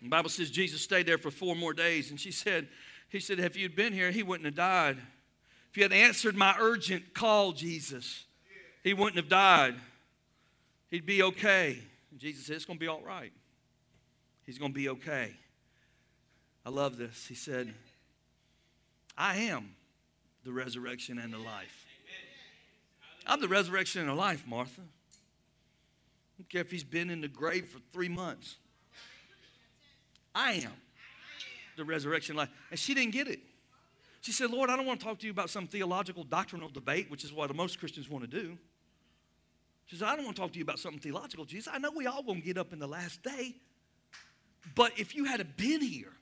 The 0.02 0.08
Bible 0.08 0.30
says 0.30 0.50
Jesus 0.50 0.82
stayed 0.82 1.06
there 1.06 1.18
for 1.18 1.30
four 1.30 1.54
more 1.54 1.72
days, 1.72 2.10
and 2.10 2.18
she 2.18 2.32
said, 2.32 2.66
He 3.08 3.20
said, 3.20 3.38
if 3.38 3.56
you'd 3.56 3.76
been 3.76 3.92
here, 3.92 4.10
he 4.10 4.24
wouldn't 4.24 4.46
have 4.46 4.56
died. 4.56 4.98
If 5.70 5.76
you 5.76 5.84
had 5.84 5.92
answered 5.92 6.34
my 6.34 6.56
urgent 6.58 7.14
call, 7.14 7.52
Jesus, 7.52 8.24
he 8.82 8.92
wouldn't 8.92 9.16
have 9.16 9.28
died. 9.28 9.76
He'd 10.90 11.06
be 11.06 11.22
okay. 11.22 11.78
And 12.10 12.18
Jesus 12.18 12.46
said, 12.46 12.56
It's 12.56 12.64
going 12.64 12.78
to 12.78 12.80
be 12.80 12.88
all 12.88 13.02
right. 13.02 13.32
He's 14.44 14.58
going 14.58 14.72
to 14.72 14.76
be 14.76 14.88
okay. 14.88 15.32
I 16.66 16.70
love 16.70 16.96
this. 16.96 17.26
He 17.26 17.34
said, 17.34 17.72
I 19.16 19.36
am 19.36 19.74
the 20.44 20.52
resurrection 20.52 21.18
and 21.18 21.32
the 21.32 21.38
life. 21.38 21.86
I'm 23.26 23.40
the 23.40 23.48
resurrection 23.48 24.00
and 24.00 24.10
the 24.10 24.14
life, 24.14 24.44
Martha. 24.46 24.80
I 24.80 26.38
don't 26.38 26.48
care 26.48 26.60
if 26.62 26.70
he's 26.70 26.84
been 26.84 27.10
in 27.10 27.20
the 27.20 27.28
grave 27.28 27.68
for 27.68 27.78
three 27.92 28.08
months. 28.08 28.56
I 30.34 30.54
am 30.54 30.72
the 31.76 31.84
resurrection 31.84 32.36
life. 32.36 32.48
And 32.70 32.78
she 32.78 32.94
didn't 32.94 33.12
get 33.12 33.28
it. 33.28 33.40
She 34.22 34.32
said, 34.32 34.50
Lord, 34.50 34.70
I 34.70 34.76
don't 34.76 34.86
want 34.86 35.00
to 35.00 35.06
talk 35.06 35.18
to 35.20 35.26
you 35.26 35.32
about 35.32 35.50
some 35.50 35.66
theological 35.66 36.24
doctrinal 36.24 36.68
debate, 36.68 37.10
which 37.10 37.24
is 37.24 37.32
what 37.32 37.54
most 37.54 37.78
Christians 37.78 38.08
want 38.08 38.28
to 38.28 38.30
do. 38.30 38.56
She 39.86 39.96
said, 39.96 40.08
I 40.08 40.16
don't 40.16 40.24
want 40.24 40.36
to 40.36 40.42
talk 40.42 40.52
to 40.52 40.58
you 40.58 40.64
about 40.64 40.78
something 40.78 41.00
theological, 41.00 41.44
Jesus. 41.44 41.72
I 41.72 41.78
know 41.78 41.90
we 41.94 42.06
all 42.06 42.22
going 42.22 42.40
to 42.40 42.46
get 42.46 42.56
up 42.56 42.72
in 42.72 42.78
the 42.78 42.86
last 42.86 43.22
day. 43.22 43.54
But 44.74 44.92
if 44.98 45.14
you 45.14 45.24
had 45.24 45.56
been 45.56 45.80
here, 45.80 46.12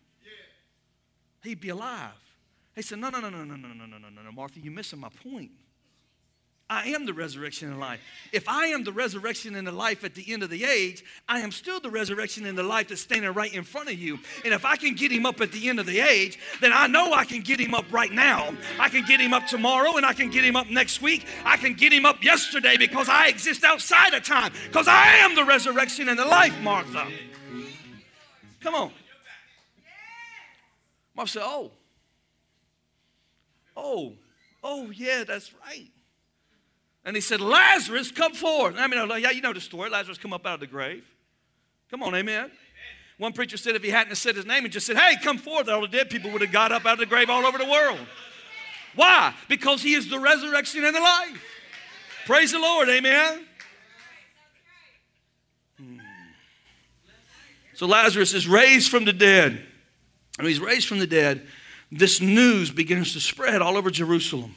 he'd 1.42 1.60
be 1.60 1.68
alive. 1.68 2.10
He 2.74 2.82
said, 2.82 2.98
No, 2.98 3.10
no, 3.10 3.20
no, 3.20 3.30
no, 3.30 3.44
no, 3.44 3.56
no, 3.56 3.68
no, 3.68 3.86
no, 3.86 3.98
no, 3.98 4.08
no, 4.08 4.22
no, 4.22 4.32
Martha, 4.32 4.60
you're 4.60 4.72
missing 4.72 5.00
my 5.00 5.08
point. 5.22 5.50
I 6.70 6.90
am 6.90 7.04
the 7.04 7.12
resurrection 7.12 7.68
and 7.68 7.80
life. 7.80 8.00
If 8.32 8.48
I 8.48 8.66
am 8.66 8.84
the 8.84 8.92
resurrection 8.92 9.56
and 9.56 9.66
the 9.66 9.72
life 9.72 10.04
at 10.04 10.14
the 10.14 10.32
end 10.32 10.44
of 10.44 10.50
the 10.50 10.64
age, 10.64 11.04
I 11.28 11.40
am 11.40 11.50
still 11.50 11.80
the 11.80 11.90
resurrection 11.90 12.46
and 12.46 12.56
the 12.56 12.62
life 12.62 12.88
that's 12.88 13.00
standing 13.00 13.32
right 13.32 13.52
in 13.52 13.64
front 13.64 13.88
of 13.88 13.96
you. 13.96 14.20
And 14.44 14.54
if 14.54 14.64
I 14.64 14.76
can 14.76 14.94
get 14.94 15.10
him 15.10 15.26
up 15.26 15.40
at 15.40 15.50
the 15.50 15.68
end 15.68 15.80
of 15.80 15.86
the 15.86 15.98
age, 15.98 16.38
then 16.60 16.72
I 16.72 16.86
know 16.86 17.12
I 17.12 17.24
can 17.24 17.40
get 17.40 17.58
him 17.58 17.74
up 17.74 17.86
right 17.90 18.12
now. 18.12 18.54
I 18.78 18.88
can 18.88 19.04
get 19.04 19.20
him 19.20 19.34
up 19.34 19.48
tomorrow 19.48 19.96
and 19.96 20.06
I 20.06 20.12
can 20.12 20.30
get 20.30 20.44
him 20.44 20.54
up 20.54 20.70
next 20.70 21.02
week. 21.02 21.26
I 21.44 21.56
can 21.56 21.74
get 21.74 21.92
him 21.92 22.06
up 22.06 22.22
yesterday 22.22 22.76
because 22.76 23.08
I 23.08 23.26
exist 23.26 23.64
outside 23.64 24.14
of 24.14 24.22
time. 24.22 24.52
Because 24.68 24.86
I 24.86 25.16
am 25.16 25.34
the 25.34 25.44
resurrection 25.44 26.08
and 26.08 26.16
the 26.16 26.24
life, 26.24 26.56
Martha. 26.62 27.08
Come 28.60 28.76
on. 28.76 28.92
Martha 31.16 31.32
said, 31.32 31.42
Oh, 31.44 31.72
oh, 33.82 34.12
oh, 34.62 34.90
yeah, 34.90 35.24
that's 35.24 35.52
right. 35.66 35.90
And 37.04 37.16
he 37.16 37.20
said, 37.20 37.40
Lazarus, 37.40 38.10
come 38.10 38.34
forth. 38.34 38.74
I 38.76 38.86
mean, 38.86 39.08
yeah, 39.20 39.30
you 39.30 39.40
know 39.40 39.52
the 39.52 39.60
story. 39.60 39.90
Lazarus 39.90 40.18
come 40.18 40.32
up 40.32 40.46
out 40.46 40.54
of 40.54 40.60
the 40.60 40.66
grave. 40.66 41.04
Come 41.90 42.02
on, 42.02 42.14
amen. 42.14 42.44
amen. 42.44 42.50
One 43.18 43.32
preacher 43.32 43.56
said 43.56 43.74
if 43.74 43.82
he 43.82 43.90
hadn't 43.90 44.14
said 44.16 44.36
his 44.36 44.46
name 44.46 44.64
and 44.64 44.72
just 44.72 44.86
said, 44.86 44.96
hey, 44.96 45.16
come 45.22 45.38
forth, 45.38 45.68
all 45.68 45.82
the 45.82 45.88
dead 45.88 46.08
people 46.08 46.30
would 46.30 46.40
have 46.40 46.52
got 46.52 46.72
up 46.72 46.86
out 46.86 46.94
of 46.94 46.98
the 47.00 47.06
grave 47.06 47.28
all 47.28 47.44
over 47.44 47.58
the 47.58 47.66
world. 47.66 47.98
Why? 48.94 49.34
Because 49.48 49.82
he 49.82 49.94
is 49.94 50.08
the 50.08 50.18
resurrection 50.18 50.84
and 50.84 50.94
the 50.94 51.00
life. 51.00 51.42
Praise 52.26 52.52
the 52.52 52.58
Lord, 52.58 52.88
amen. 52.88 53.44
Hmm. 55.78 55.98
So 57.74 57.86
Lazarus 57.86 58.34
is 58.34 58.46
raised 58.46 58.90
from 58.90 59.04
the 59.04 59.12
dead. 59.12 59.66
And 60.38 60.48
he's 60.48 60.60
raised 60.60 60.88
from 60.88 60.98
the 60.98 61.06
dead. 61.06 61.46
This 61.92 62.20
news 62.20 62.70
begins 62.70 63.12
to 63.14 63.20
spread 63.20 63.62
all 63.62 63.76
over 63.76 63.90
Jerusalem. 63.90 64.54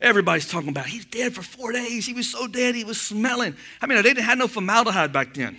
Everybody's 0.00 0.48
talking 0.48 0.68
about 0.68 0.86
he's 0.86 1.04
dead 1.06 1.34
for 1.34 1.42
four 1.42 1.72
days. 1.72 2.04
He 2.04 2.12
was 2.12 2.28
so 2.30 2.46
dead, 2.46 2.74
he 2.74 2.84
was 2.84 3.00
smelling. 3.00 3.56
I 3.80 3.86
mean, 3.86 3.96
they 3.96 4.02
didn't 4.02 4.24
have 4.24 4.36
no 4.36 4.48
formaldehyde 4.48 5.12
back 5.12 5.34
then. 5.34 5.58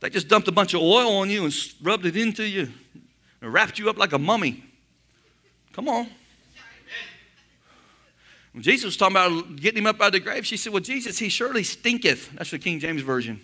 They 0.00 0.10
just 0.10 0.28
dumped 0.28 0.48
a 0.48 0.52
bunch 0.52 0.74
of 0.74 0.80
oil 0.80 1.16
on 1.16 1.28
you 1.28 1.44
and 1.44 1.54
rubbed 1.82 2.06
it 2.06 2.16
into 2.16 2.44
you 2.44 2.72
and 3.42 3.52
wrapped 3.52 3.78
you 3.78 3.90
up 3.90 3.98
like 3.98 4.12
a 4.12 4.18
mummy. 4.18 4.64
Come 5.72 5.88
on. 5.88 6.08
When 8.52 8.62
Jesus 8.62 8.86
was 8.86 8.96
talking 8.96 9.16
about 9.16 9.56
getting 9.56 9.78
him 9.78 9.86
up 9.86 10.00
out 10.00 10.08
of 10.08 10.12
the 10.14 10.20
grave, 10.20 10.46
she 10.46 10.56
said, 10.56 10.72
Well, 10.72 10.82
Jesus, 10.82 11.18
he 11.18 11.28
surely 11.28 11.62
stinketh. 11.62 12.30
That's 12.32 12.50
the 12.50 12.58
King 12.58 12.80
James 12.80 13.02
Version. 13.02 13.40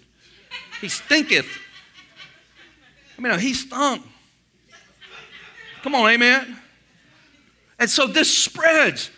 He 0.80 0.88
stinketh. 0.88 1.46
I 3.16 3.20
mean, 3.20 3.38
he 3.38 3.54
stunk. 3.54 4.02
Come 5.84 5.94
on, 5.94 6.08
amen. 6.08 6.56
And 7.78 7.90
so 7.90 8.06
this 8.06 8.34
spreads. 8.34 9.10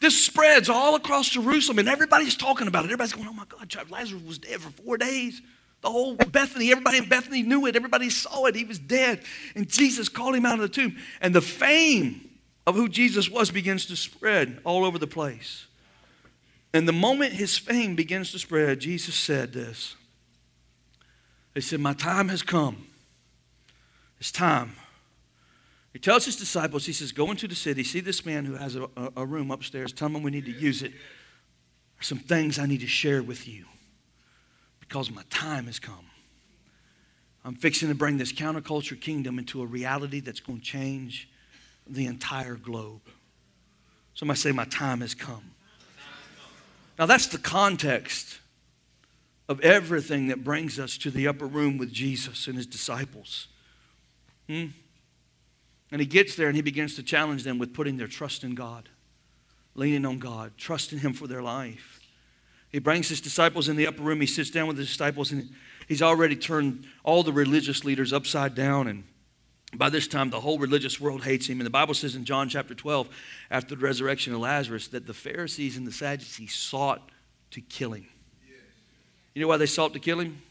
This 0.00 0.24
spreads 0.24 0.70
all 0.70 0.94
across 0.94 1.28
Jerusalem, 1.28 1.78
and 1.80 1.86
everybody's 1.86 2.34
talking 2.34 2.66
about 2.66 2.84
it. 2.84 2.86
Everybody's 2.86 3.12
going, 3.12 3.28
oh 3.28 3.34
my 3.34 3.44
God, 3.46 3.70
Lazarus 3.90 4.22
was 4.22 4.38
dead 4.38 4.58
for 4.58 4.70
four 4.70 4.96
days. 4.96 5.42
The 5.82 5.90
whole 5.90 6.16
Bethany, 6.16 6.70
everybody 6.72 6.96
in 6.96 7.10
Bethany 7.10 7.42
knew 7.42 7.66
it. 7.66 7.76
Everybody 7.76 8.08
saw 8.08 8.46
it. 8.46 8.54
He 8.54 8.64
was 8.64 8.78
dead. 8.78 9.20
And 9.54 9.68
Jesus 9.68 10.08
called 10.08 10.34
him 10.34 10.46
out 10.46 10.54
of 10.54 10.60
the 10.60 10.68
tomb. 10.70 10.96
And 11.20 11.34
the 11.34 11.42
fame 11.42 12.30
of 12.66 12.74
who 12.74 12.88
Jesus 12.88 13.28
was 13.28 13.50
begins 13.50 13.84
to 13.86 13.94
spread 13.94 14.62
all 14.64 14.86
over 14.86 14.96
the 14.96 15.06
place. 15.06 15.66
And 16.72 16.88
the 16.88 16.94
moment 16.94 17.34
his 17.34 17.58
fame 17.58 17.96
begins 17.96 18.32
to 18.32 18.38
spread, 18.38 18.80
Jesus 18.80 19.14
said 19.14 19.52
this. 19.52 19.94
He 21.52 21.60
said, 21.60 21.80
My 21.80 21.92
time 21.92 22.30
has 22.30 22.42
come. 22.42 22.86
It's 24.18 24.32
time. 24.32 24.76
He 25.94 26.00
tells 26.00 26.24
his 26.24 26.34
disciples, 26.34 26.84
he 26.84 26.92
says, 26.92 27.12
Go 27.12 27.30
into 27.30 27.46
the 27.46 27.54
city, 27.54 27.84
see 27.84 28.00
this 28.00 28.26
man 28.26 28.44
who 28.44 28.56
has 28.56 28.74
a, 28.74 28.88
a 29.16 29.24
room 29.24 29.52
upstairs, 29.52 29.92
tell 29.92 30.08
him 30.08 30.24
we 30.24 30.32
need 30.32 30.44
to 30.46 30.50
use 30.50 30.82
it. 30.82 30.90
There's 31.96 32.08
some 32.08 32.18
things 32.18 32.58
I 32.58 32.66
need 32.66 32.80
to 32.80 32.88
share 32.88 33.22
with 33.22 33.46
you 33.46 33.64
because 34.80 35.08
my 35.08 35.22
time 35.30 35.66
has 35.66 35.78
come. 35.78 36.06
I'm 37.44 37.54
fixing 37.54 37.90
to 37.90 37.94
bring 37.94 38.18
this 38.18 38.32
counterculture 38.32 39.00
kingdom 39.00 39.38
into 39.38 39.62
a 39.62 39.66
reality 39.66 40.18
that's 40.18 40.40
going 40.40 40.58
to 40.58 40.64
change 40.64 41.28
the 41.86 42.06
entire 42.06 42.56
globe. 42.56 43.02
Somebody 44.14 44.40
say, 44.40 44.50
My 44.50 44.64
time 44.64 45.00
has 45.00 45.14
come. 45.14 45.52
Now, 46.98 47.06
that's 47.06 47.28
the 47.28 47.38
context 47.38 48.40
of 49.48 49.60
everything 49.60 50.26
that 50.26 50.42
brings 50.42 50.80
us 50.80 50.98
to 50.98 51.10
the 51.12 51.28
upper 51.28 51.46
room 51.46 51.78
with 51.78 51.92
Jesus 51.92 52.48
and 52.48 52.56
his 52.56 52.66
disciples. 52.66 53.46
Hmm? 54.48 54.66
And 55.94 56.00
he 56.00 56.06
gets 56.08 56.34
there 56.34 56.48
and 56.48 56.56
he 56.56 56.60
begins 56.60 56.96
to 56.96 57.04
challenge 57.04 57.44
them 57.44 57.56
with 57.56 57.72
putting 57.72 57.98
their 57.98 58.08
trust 58.08 58.42
in 58.42 58.56
God, 58.56 58.88
leaning 59.76 60.04
on 60.04 60.18
God, 60.18 60.50
trusting 60.56 60.98
him 60.98 61.12
for 61.12 61.28
their 61.28 61.40
life. 61.40 62.00
He 62.72 62.80
brings 62.80 63.08
his 63.08 63.20
disciples 63.20 63.68
in 63.68 63.76
the 63.76 63.86
upper 63.86 64.02
room. 64.02 64.20
He 64.20 64.26
sits 64.26 64.50
down 64.50 64.66
with 64.66 64.76
his 64.76 64.88
disciples 64.88 65.30
and 65.30 65.50
he's 65.86 66.02
already 66.02 66.34
turned 66.34 66.84
all 67.04 67.22
the 67.22 67.32
religious 67.32 67.84
leaders 67.84 68.12
upside 68.12 68.56
down. 68.56 68.88
And 68.88 69.04
by 69.72 69.88
this 69.88 70.08
time, 70.08 70.30
the 70.30 70.40
whole 70.40 70.58
religious 70.58 71.00
world 71.00 71.22
hates 71.22 71.46
him. 71.46 71.60
And 71.60 71.66
the 71.66 71.70
Bible 71.70 71.94
says 71.94 72.16
in 72.16 72.24
John 72.24 72.48
chapter 72.48 72.74
12, 72.74 73.08
after 73.52 73.76
the 73.76 73.80
resurrection 73.80 74.34
of 74.34 74.40
Lazarus, 74.40 74.88
that 74.88 75.06
the 75.06 75.14
Pharisees 75.14 75.76
and 75.76 75.86
the 75.86 75.92
Sadducees 75.92 76.56
sought 76.56 77.08
to 77.52 77.60
kill 77.60 77.92
him. 77.92 78.08
You 79.32 79.42
know 79.42 79.46
why 79.46 79.58
they 79.58 79.66
sought 79.66 79.92
to 79.92 80.00
kill 80.00 80.18
him? 80.18 80.42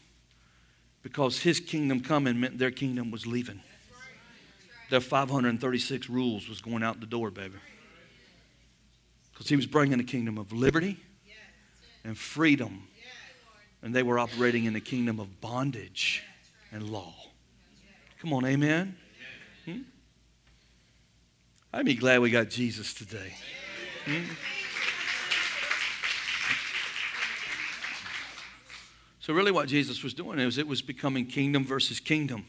Because 1.02 1.40
his 1.40 1.60
kingdom 1.60 2.00
coming 2.00 2.40
meant 2.40 2.56
their 2.56 2.70
kingdom 2.70 3.10
was 3.10 3.26
leaving. 3.26 3.60
Their 4.90 5.00
536 5.00 6.08
rules 6.08 6.48
was 6.48 6.60
going 6.60 6.82
out 6.82 7.00
the 7.00 7.06
door, 7.06 7.30
baby. 7.30 7.56
Because 9.32 9.48
he 9.48 9.56
was 9.56 9.66
bringing 9.66 9.98
a 10.00 10.04
kingdom 10.04 10.38
of 10.38 10.52
liberty 10.52 10.98
and 12.04 12.16
freedom. 12.16 12.88
And 13.82 13.94
they 13.94 14.02
were 14.02 14.18
operating 14.18 14.64
in 14.64 14.72
the 14.72 14.80
kingdom 14.80 15.18
of 15.18 15.40
bondage 15.40 16.22
and 16.72 16.88
law. 16.88 17.14
Come 18.20 18.32
on, 18.32 18.46
amen? 18.46 18.96
Hmm? 19.64 19.80
I'd 21.72 21.84
be 21.84 21.94
glad 21.94 22.20
we 22.20 22.30
got 22.30 22.48
Jesus 22.48 22.94
today. 22.94 23.34
Hmm? 24.06 24.22
So, 29.20 29.32
really, 29.32 29.52
what 29.52 29.68
Jesus 29.68 30.02
was 30.02 30.12
doing 30.12 30.38
is 30.38 30.58
it 30.58 30.68
was 30.68 30.82
becoming 30.82 31.24
kingdom 31.26 31.64
versus 31.64 31.98
kingdom. 31.98 32.44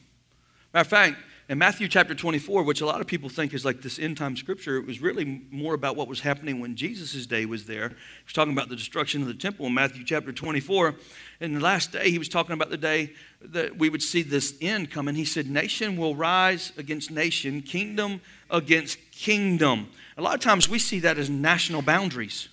Matter 0.74 0.82
of 0.82 0.88
fact, 0.88 1.17
in 1.48 1.60
Matthew 1.60 1.88
chapter 1.88 2.16
24, 2.16 2.64
which 2.64 2.82
a 2.82 2.88
lot 2.88 3.02
of 3.02 3.08
people 3.08 3.30
think 3.30 3.54
is 3.54 3.64
like 3.64 3.82
this 3.82 4.00
end 4.00 4.18
time 4.18 4.36
scripture, 4.36 4.78
it 4.78 4.88
was 4.88 5.00
really 5.00 5.44
more 5.52 5.76
about 5.76 5.96
what 5.96 6.08
was 6.08 6.22
happening 6.22 6.60
when 6.60 6.76
Jesus' 6.76 7.28
day 7.28 7.46
was 7.46 7.66
there. 7.66 7.90
He 7.90 8.24
was 8.26 8.34
talking 8.34 8.52
about 8.52 8.70
the 8.70 8.76
destruction 8.76 9.22
of 9.22 9.28
the 9.28 9.36
temple 9.36 9.68
in 9.68 9.74
Matthew 9.76 10.04
chapter 10.04 10.32
24. 10.32 10.96
In 11.42 11.54
the 11.54 11.60
last 11.60 11.92
day, 11.92 12.10
he 12.10 12.18
was 12.18 12.30
talking 12.30 12.54
about 12.54 12.72
the 12.72 12.78
day 12.78 13.14
that 13.42 13.78
we 13.78 13.90
would 13.90 14.02
see 14.02 14.24
this 14.24 14.56
end 14.60 14.90
coming. 14.90 15.14
He 15.14 15.26
said, 15.26 15.48
Nation 15.48 15.98
will 15.98 16.16
rise 16.16 16.74
against 16.78 17.12
nation, 17.12 17.62
kingdom 17.62 18.22
against 18.50 18.98
kingdom. 19.12 19.90
A 20.18 20.24
lot 20.24 20.34
of 20.34 20.42
times 20.42 20.68
we 20.68 20.80
see 20.80 21.00
that 21.02 21.20
as 21.20 21.30
national 21.30 21.84
boundaries. 21.84 22.50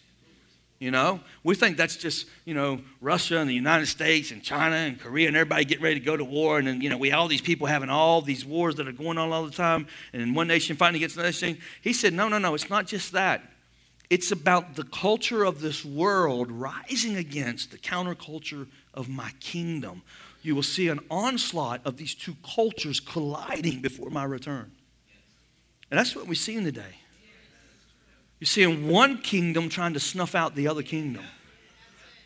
You 0.82 0.90
know, 0.90 1.20
we 1.44 1.54
think 1.54 1.76
that's 1.76 1.94
just, 1.94 2.26
you 2.44 2.54
know, 2.54 2.80
Russia 3.00 3.38
and 3.38 3.48
the 3.48 3.54
United 3.54 3.86
States 3.86 4.32
and 4.32 4.42
China 4.42 4.74
and 4.74 4.98
Korea 4.98 5.28
and 5.28 5.36
everybody 5.36 5.64
getting 5.64 5.84
ready 5.84 6.00
to 6.00 6.04
go 6.04 6.16
to 6.16 6.24
war. 6.24 6.58
And 6.58 6.66
then, 6.66 6.80
you 6.80 6.90
know, 6.90 6.98
we 6.98 7.12
all 7.12 7.28
these 7.28 7.40
people 7.40 7.68
having 7.68 7.88
all 7.88 8.20
these 8.20 8.44
wars 8.44 8.74
that 8.74 8.88
are 8.88 8.92
going 8.92 9.16
on 9.16 9.30
all 9.30 9.44
the 9.44 9.52
time 9.52 9.86
and 10.12 10.34
one 10.34 10.48
nation 10.48 10.74
fighting 10.74 10.96
against 10.96 11.14
another 11.14 11.28
nation. 11.28 11.58
He 11.82 11.92
said, 11.92 12.12
no, 12.12 12.26
no, 12.26 12.38
no, 12.38 12.52
it's 12.54 12.68
not 12.68 12.88
just 12.88 13.12
that. 13.12 13.44
It's 14.10 14.32
about 14.32 14.74
the 14.74 14.82
culture 14.82 15.44
of 15.44 15.60
this 15.60 15.84
world 15.84 16.50
rising 16.50 17.14
against 17.14 17.70
the 17.70 17.78
counterculture 17.78 18.66
of 18.92 19.08
my 19.08 19.30
kingdom. 19.38 20.02
You 20.42 20.56
will 20.56 20.64
see 20.64 20.88
an 20.88 20.98
onslaught 21.12 21.82
of 21.84 21.96
these 21.96 22.16
two 22.16 22.34
cultures 22.42 22.98
colliding 22.98 23.82
before 23.82 24.10
my 24.10 24.24
return. 24.24 24.72
And 25.92 25.98
that's 26.00 26.16
what 26.16 26.26
we 26.26 26.34
see 26.34 26.56
in 26.56 26.64
the 26.64 26.72
day. 26.72 26.96
You're 28.42 28.48
seeing 28.48 28.88
one 28.88 29.18
kingdom 29.18 29.68
trying 29.68 29.94
to 29.94 30.00
snuff 30.00 30.34
out 30.34 30.56
the 30.56 30.66
other 30.66 30.82
kingdom. 30.82 31.22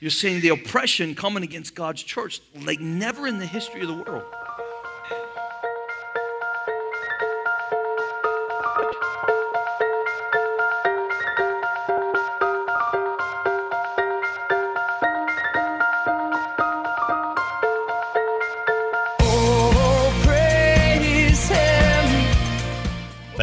You're 0.01 0.11
seeing 0.11 0.41
the 0.41 0.49
oppression 0.49 1.15
coming 1.15 1.43
against 1.43 1.75
God's 1.75 2.03
church 2.03 2.41
like 2.63 2.81
never 2.81 3.27
in 3.27 3.39
the 3.39 3.45
history 3.45 3.83
of 3.83 3.89
the 3.89 4.03
world. 4.03 4.25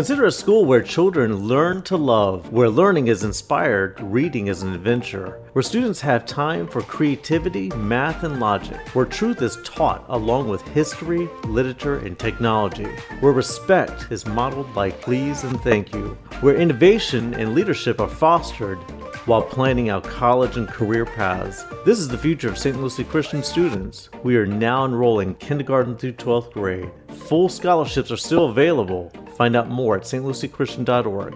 Consider 0.00 0.24
a 0.24 0.32
school 0.32 0.64
where 0.64 0.80
children 0.80 1.46
learn 1.46 1.82
to 1.82 1.94
love, 1.94 2.50
where 2.50 2.70
learning 2.70 3.08
is 3.08 3.22
inspired, 3.22 4.00
reading 4.00 4.46
is 4.46 4.62
an 4.62 4.72
adventure, 4.72 5.38
where 5.52 5.62
students 5.62 6.00
have 6.00 6.24
time 6.24 6.66
for 6.66 6.80
creativity, 6.80 7.68
math, 7.76 8.22
and 8.22 8.40
logic, 8.40 8.78
where 8.94 9.04
truth 9.04 9.42
is 9.42 9.58
taught 9.62 10.02
along 10.08 10.48
with 10.48 10.66
history, 10.68 11.28
literature, 11.44 11.98
and 11.98 12.18
technology, 12.18 12.88
where 13.20 13.34
respect 13.34 14.10
is 14.10 14.24
modeled 14.24 14.72
by 14.72 14.90
please 14.90 15.44
and 15.44 15.60
thank 15.60 15.92
you, 15.92 16.16
where 16.40 16.56
innovation 16.56 17.34
and 17.34 17.54
leadership 17.54 18.00
are 18.00 18.08
fostered 18.08 18.78
while 19.26 19.42
planning 19.42 19.90
out 19.90 20.02
college 20.02 20.56
and 20.56 20.66
career 20.66 21.04
paths. 21.04 21.66
This 21.84 21.98
is 21.98 22.08
the 22.08 22.16
future 22.16 22.48
of 22.48 22.56
St. 22.56 22.80
Lucie 22.80 23.04
Christian 23.04 23.42
students. 23.42 24.08
We 24.22 24.38
are 24.38 24.46
now 24.46 24.86
enrolling 24.86 25.34
kindergarten 25.34 25.94
through 25.94 26.14
12th 26.14 26.52
grade. 26.52 26.90
Full 27.28 27.50
scholarships 27.50 28.10
are 28.10 28.16
still 28.16 28.46
available 28.46 29.12
Find 29.40 29.56
out 29.56 29.70
more 29.70 29.96
at 29.96 30.02
stluciechristian.org. 30.02 31.34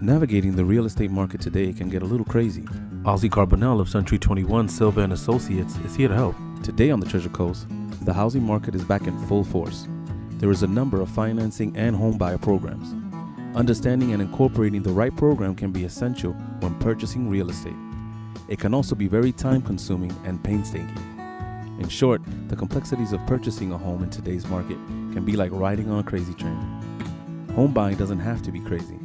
Navigating 0.00 0.54
the 0.54 0.64
real 0.64 0.86
estate 0.86 1.10
market 1.10 1.40
today 1.40 1.72
can 1.72 1.88
get 1.88 2.02
a 2.02 2.04
little 2.04 2.24
crazy. 2.26 2.62
Ozzy 3.02 3.28
Carbonell 3.28 3.80
of 3.80 3.88
Century 3.88 4.20
21 4.20 4.68
Silva 4.68 5.00
and 5.00 5.12
Associates 5.12 5.74
is 5.78 5.96
here 5.96 6.06
to 6.06 6.14
help. 6.14 6.36
Today 6.62 6.92
on 6.92 7.00
the 7.00 7.06
Treasure 7.06 7.28
Coast, 7.28 7.66
the 8.02 8.12
housing 8.12 8.44
market 8.44 8.76
is 8.76 8.84
back 8.84 9.08
in 9.08 9.26
full 9.26 9.42
force. 9.42 9.88
There 10.34 10.52
is 10.52 10.62
a 10.62 10.68
number 10.68 11.00
of 11.00 11.08
financing 11.08 11.76
and 11.76 11.96
home 11.96 12.18
buyer 12.18 12.38
programs. 12.38 13.01
Understanding 13.54 14.12
and 14.12 14.22
incorporating 14.22 14.82
the 14.82 14.90
right 14.90 15.14
program 15.14 15.54
can 15.54 15.72
be 15.72 15.84
essential 15.84 16.32
when 16.60 16.74
purchasing 16.78 17.28
real 17.28 17.50
estate. 17.50 17.76
It 18.48 18.58
can 18.58 18.72
also 18.72 18.94
be 18.94 19.06
very 19.06 19.30
time 19.30 19.60
consuming 19.60 20.10
and 20.24 20.42
painstaking. 20.42 20.88
In 21.78 21.86
short, 21.88 22.22
the 22.48 22.56
complexities 22.56 23.12
of 23.12 23.20
purchasing 23.26 23.72
a 23.72 23.76
home 23.76 24.02
in 24.02 24.08
today's 24.10 24.46
market 24.46 24.78
can 25.12 25.26
be 25.26 25.36
like 25.36 25.52
riding 25.52 25.90
on 25.90 25.98
a 25.98 26.02
crazy 26.02 26.32
train. 26.32 26.56
Home 27.54 27.74
buying 27.74 27.96
doesn't 27.96 28.20
have 28.20 28.40
to 28.42 28.50
be 28.50 28.60
crazy. 28.60 28.98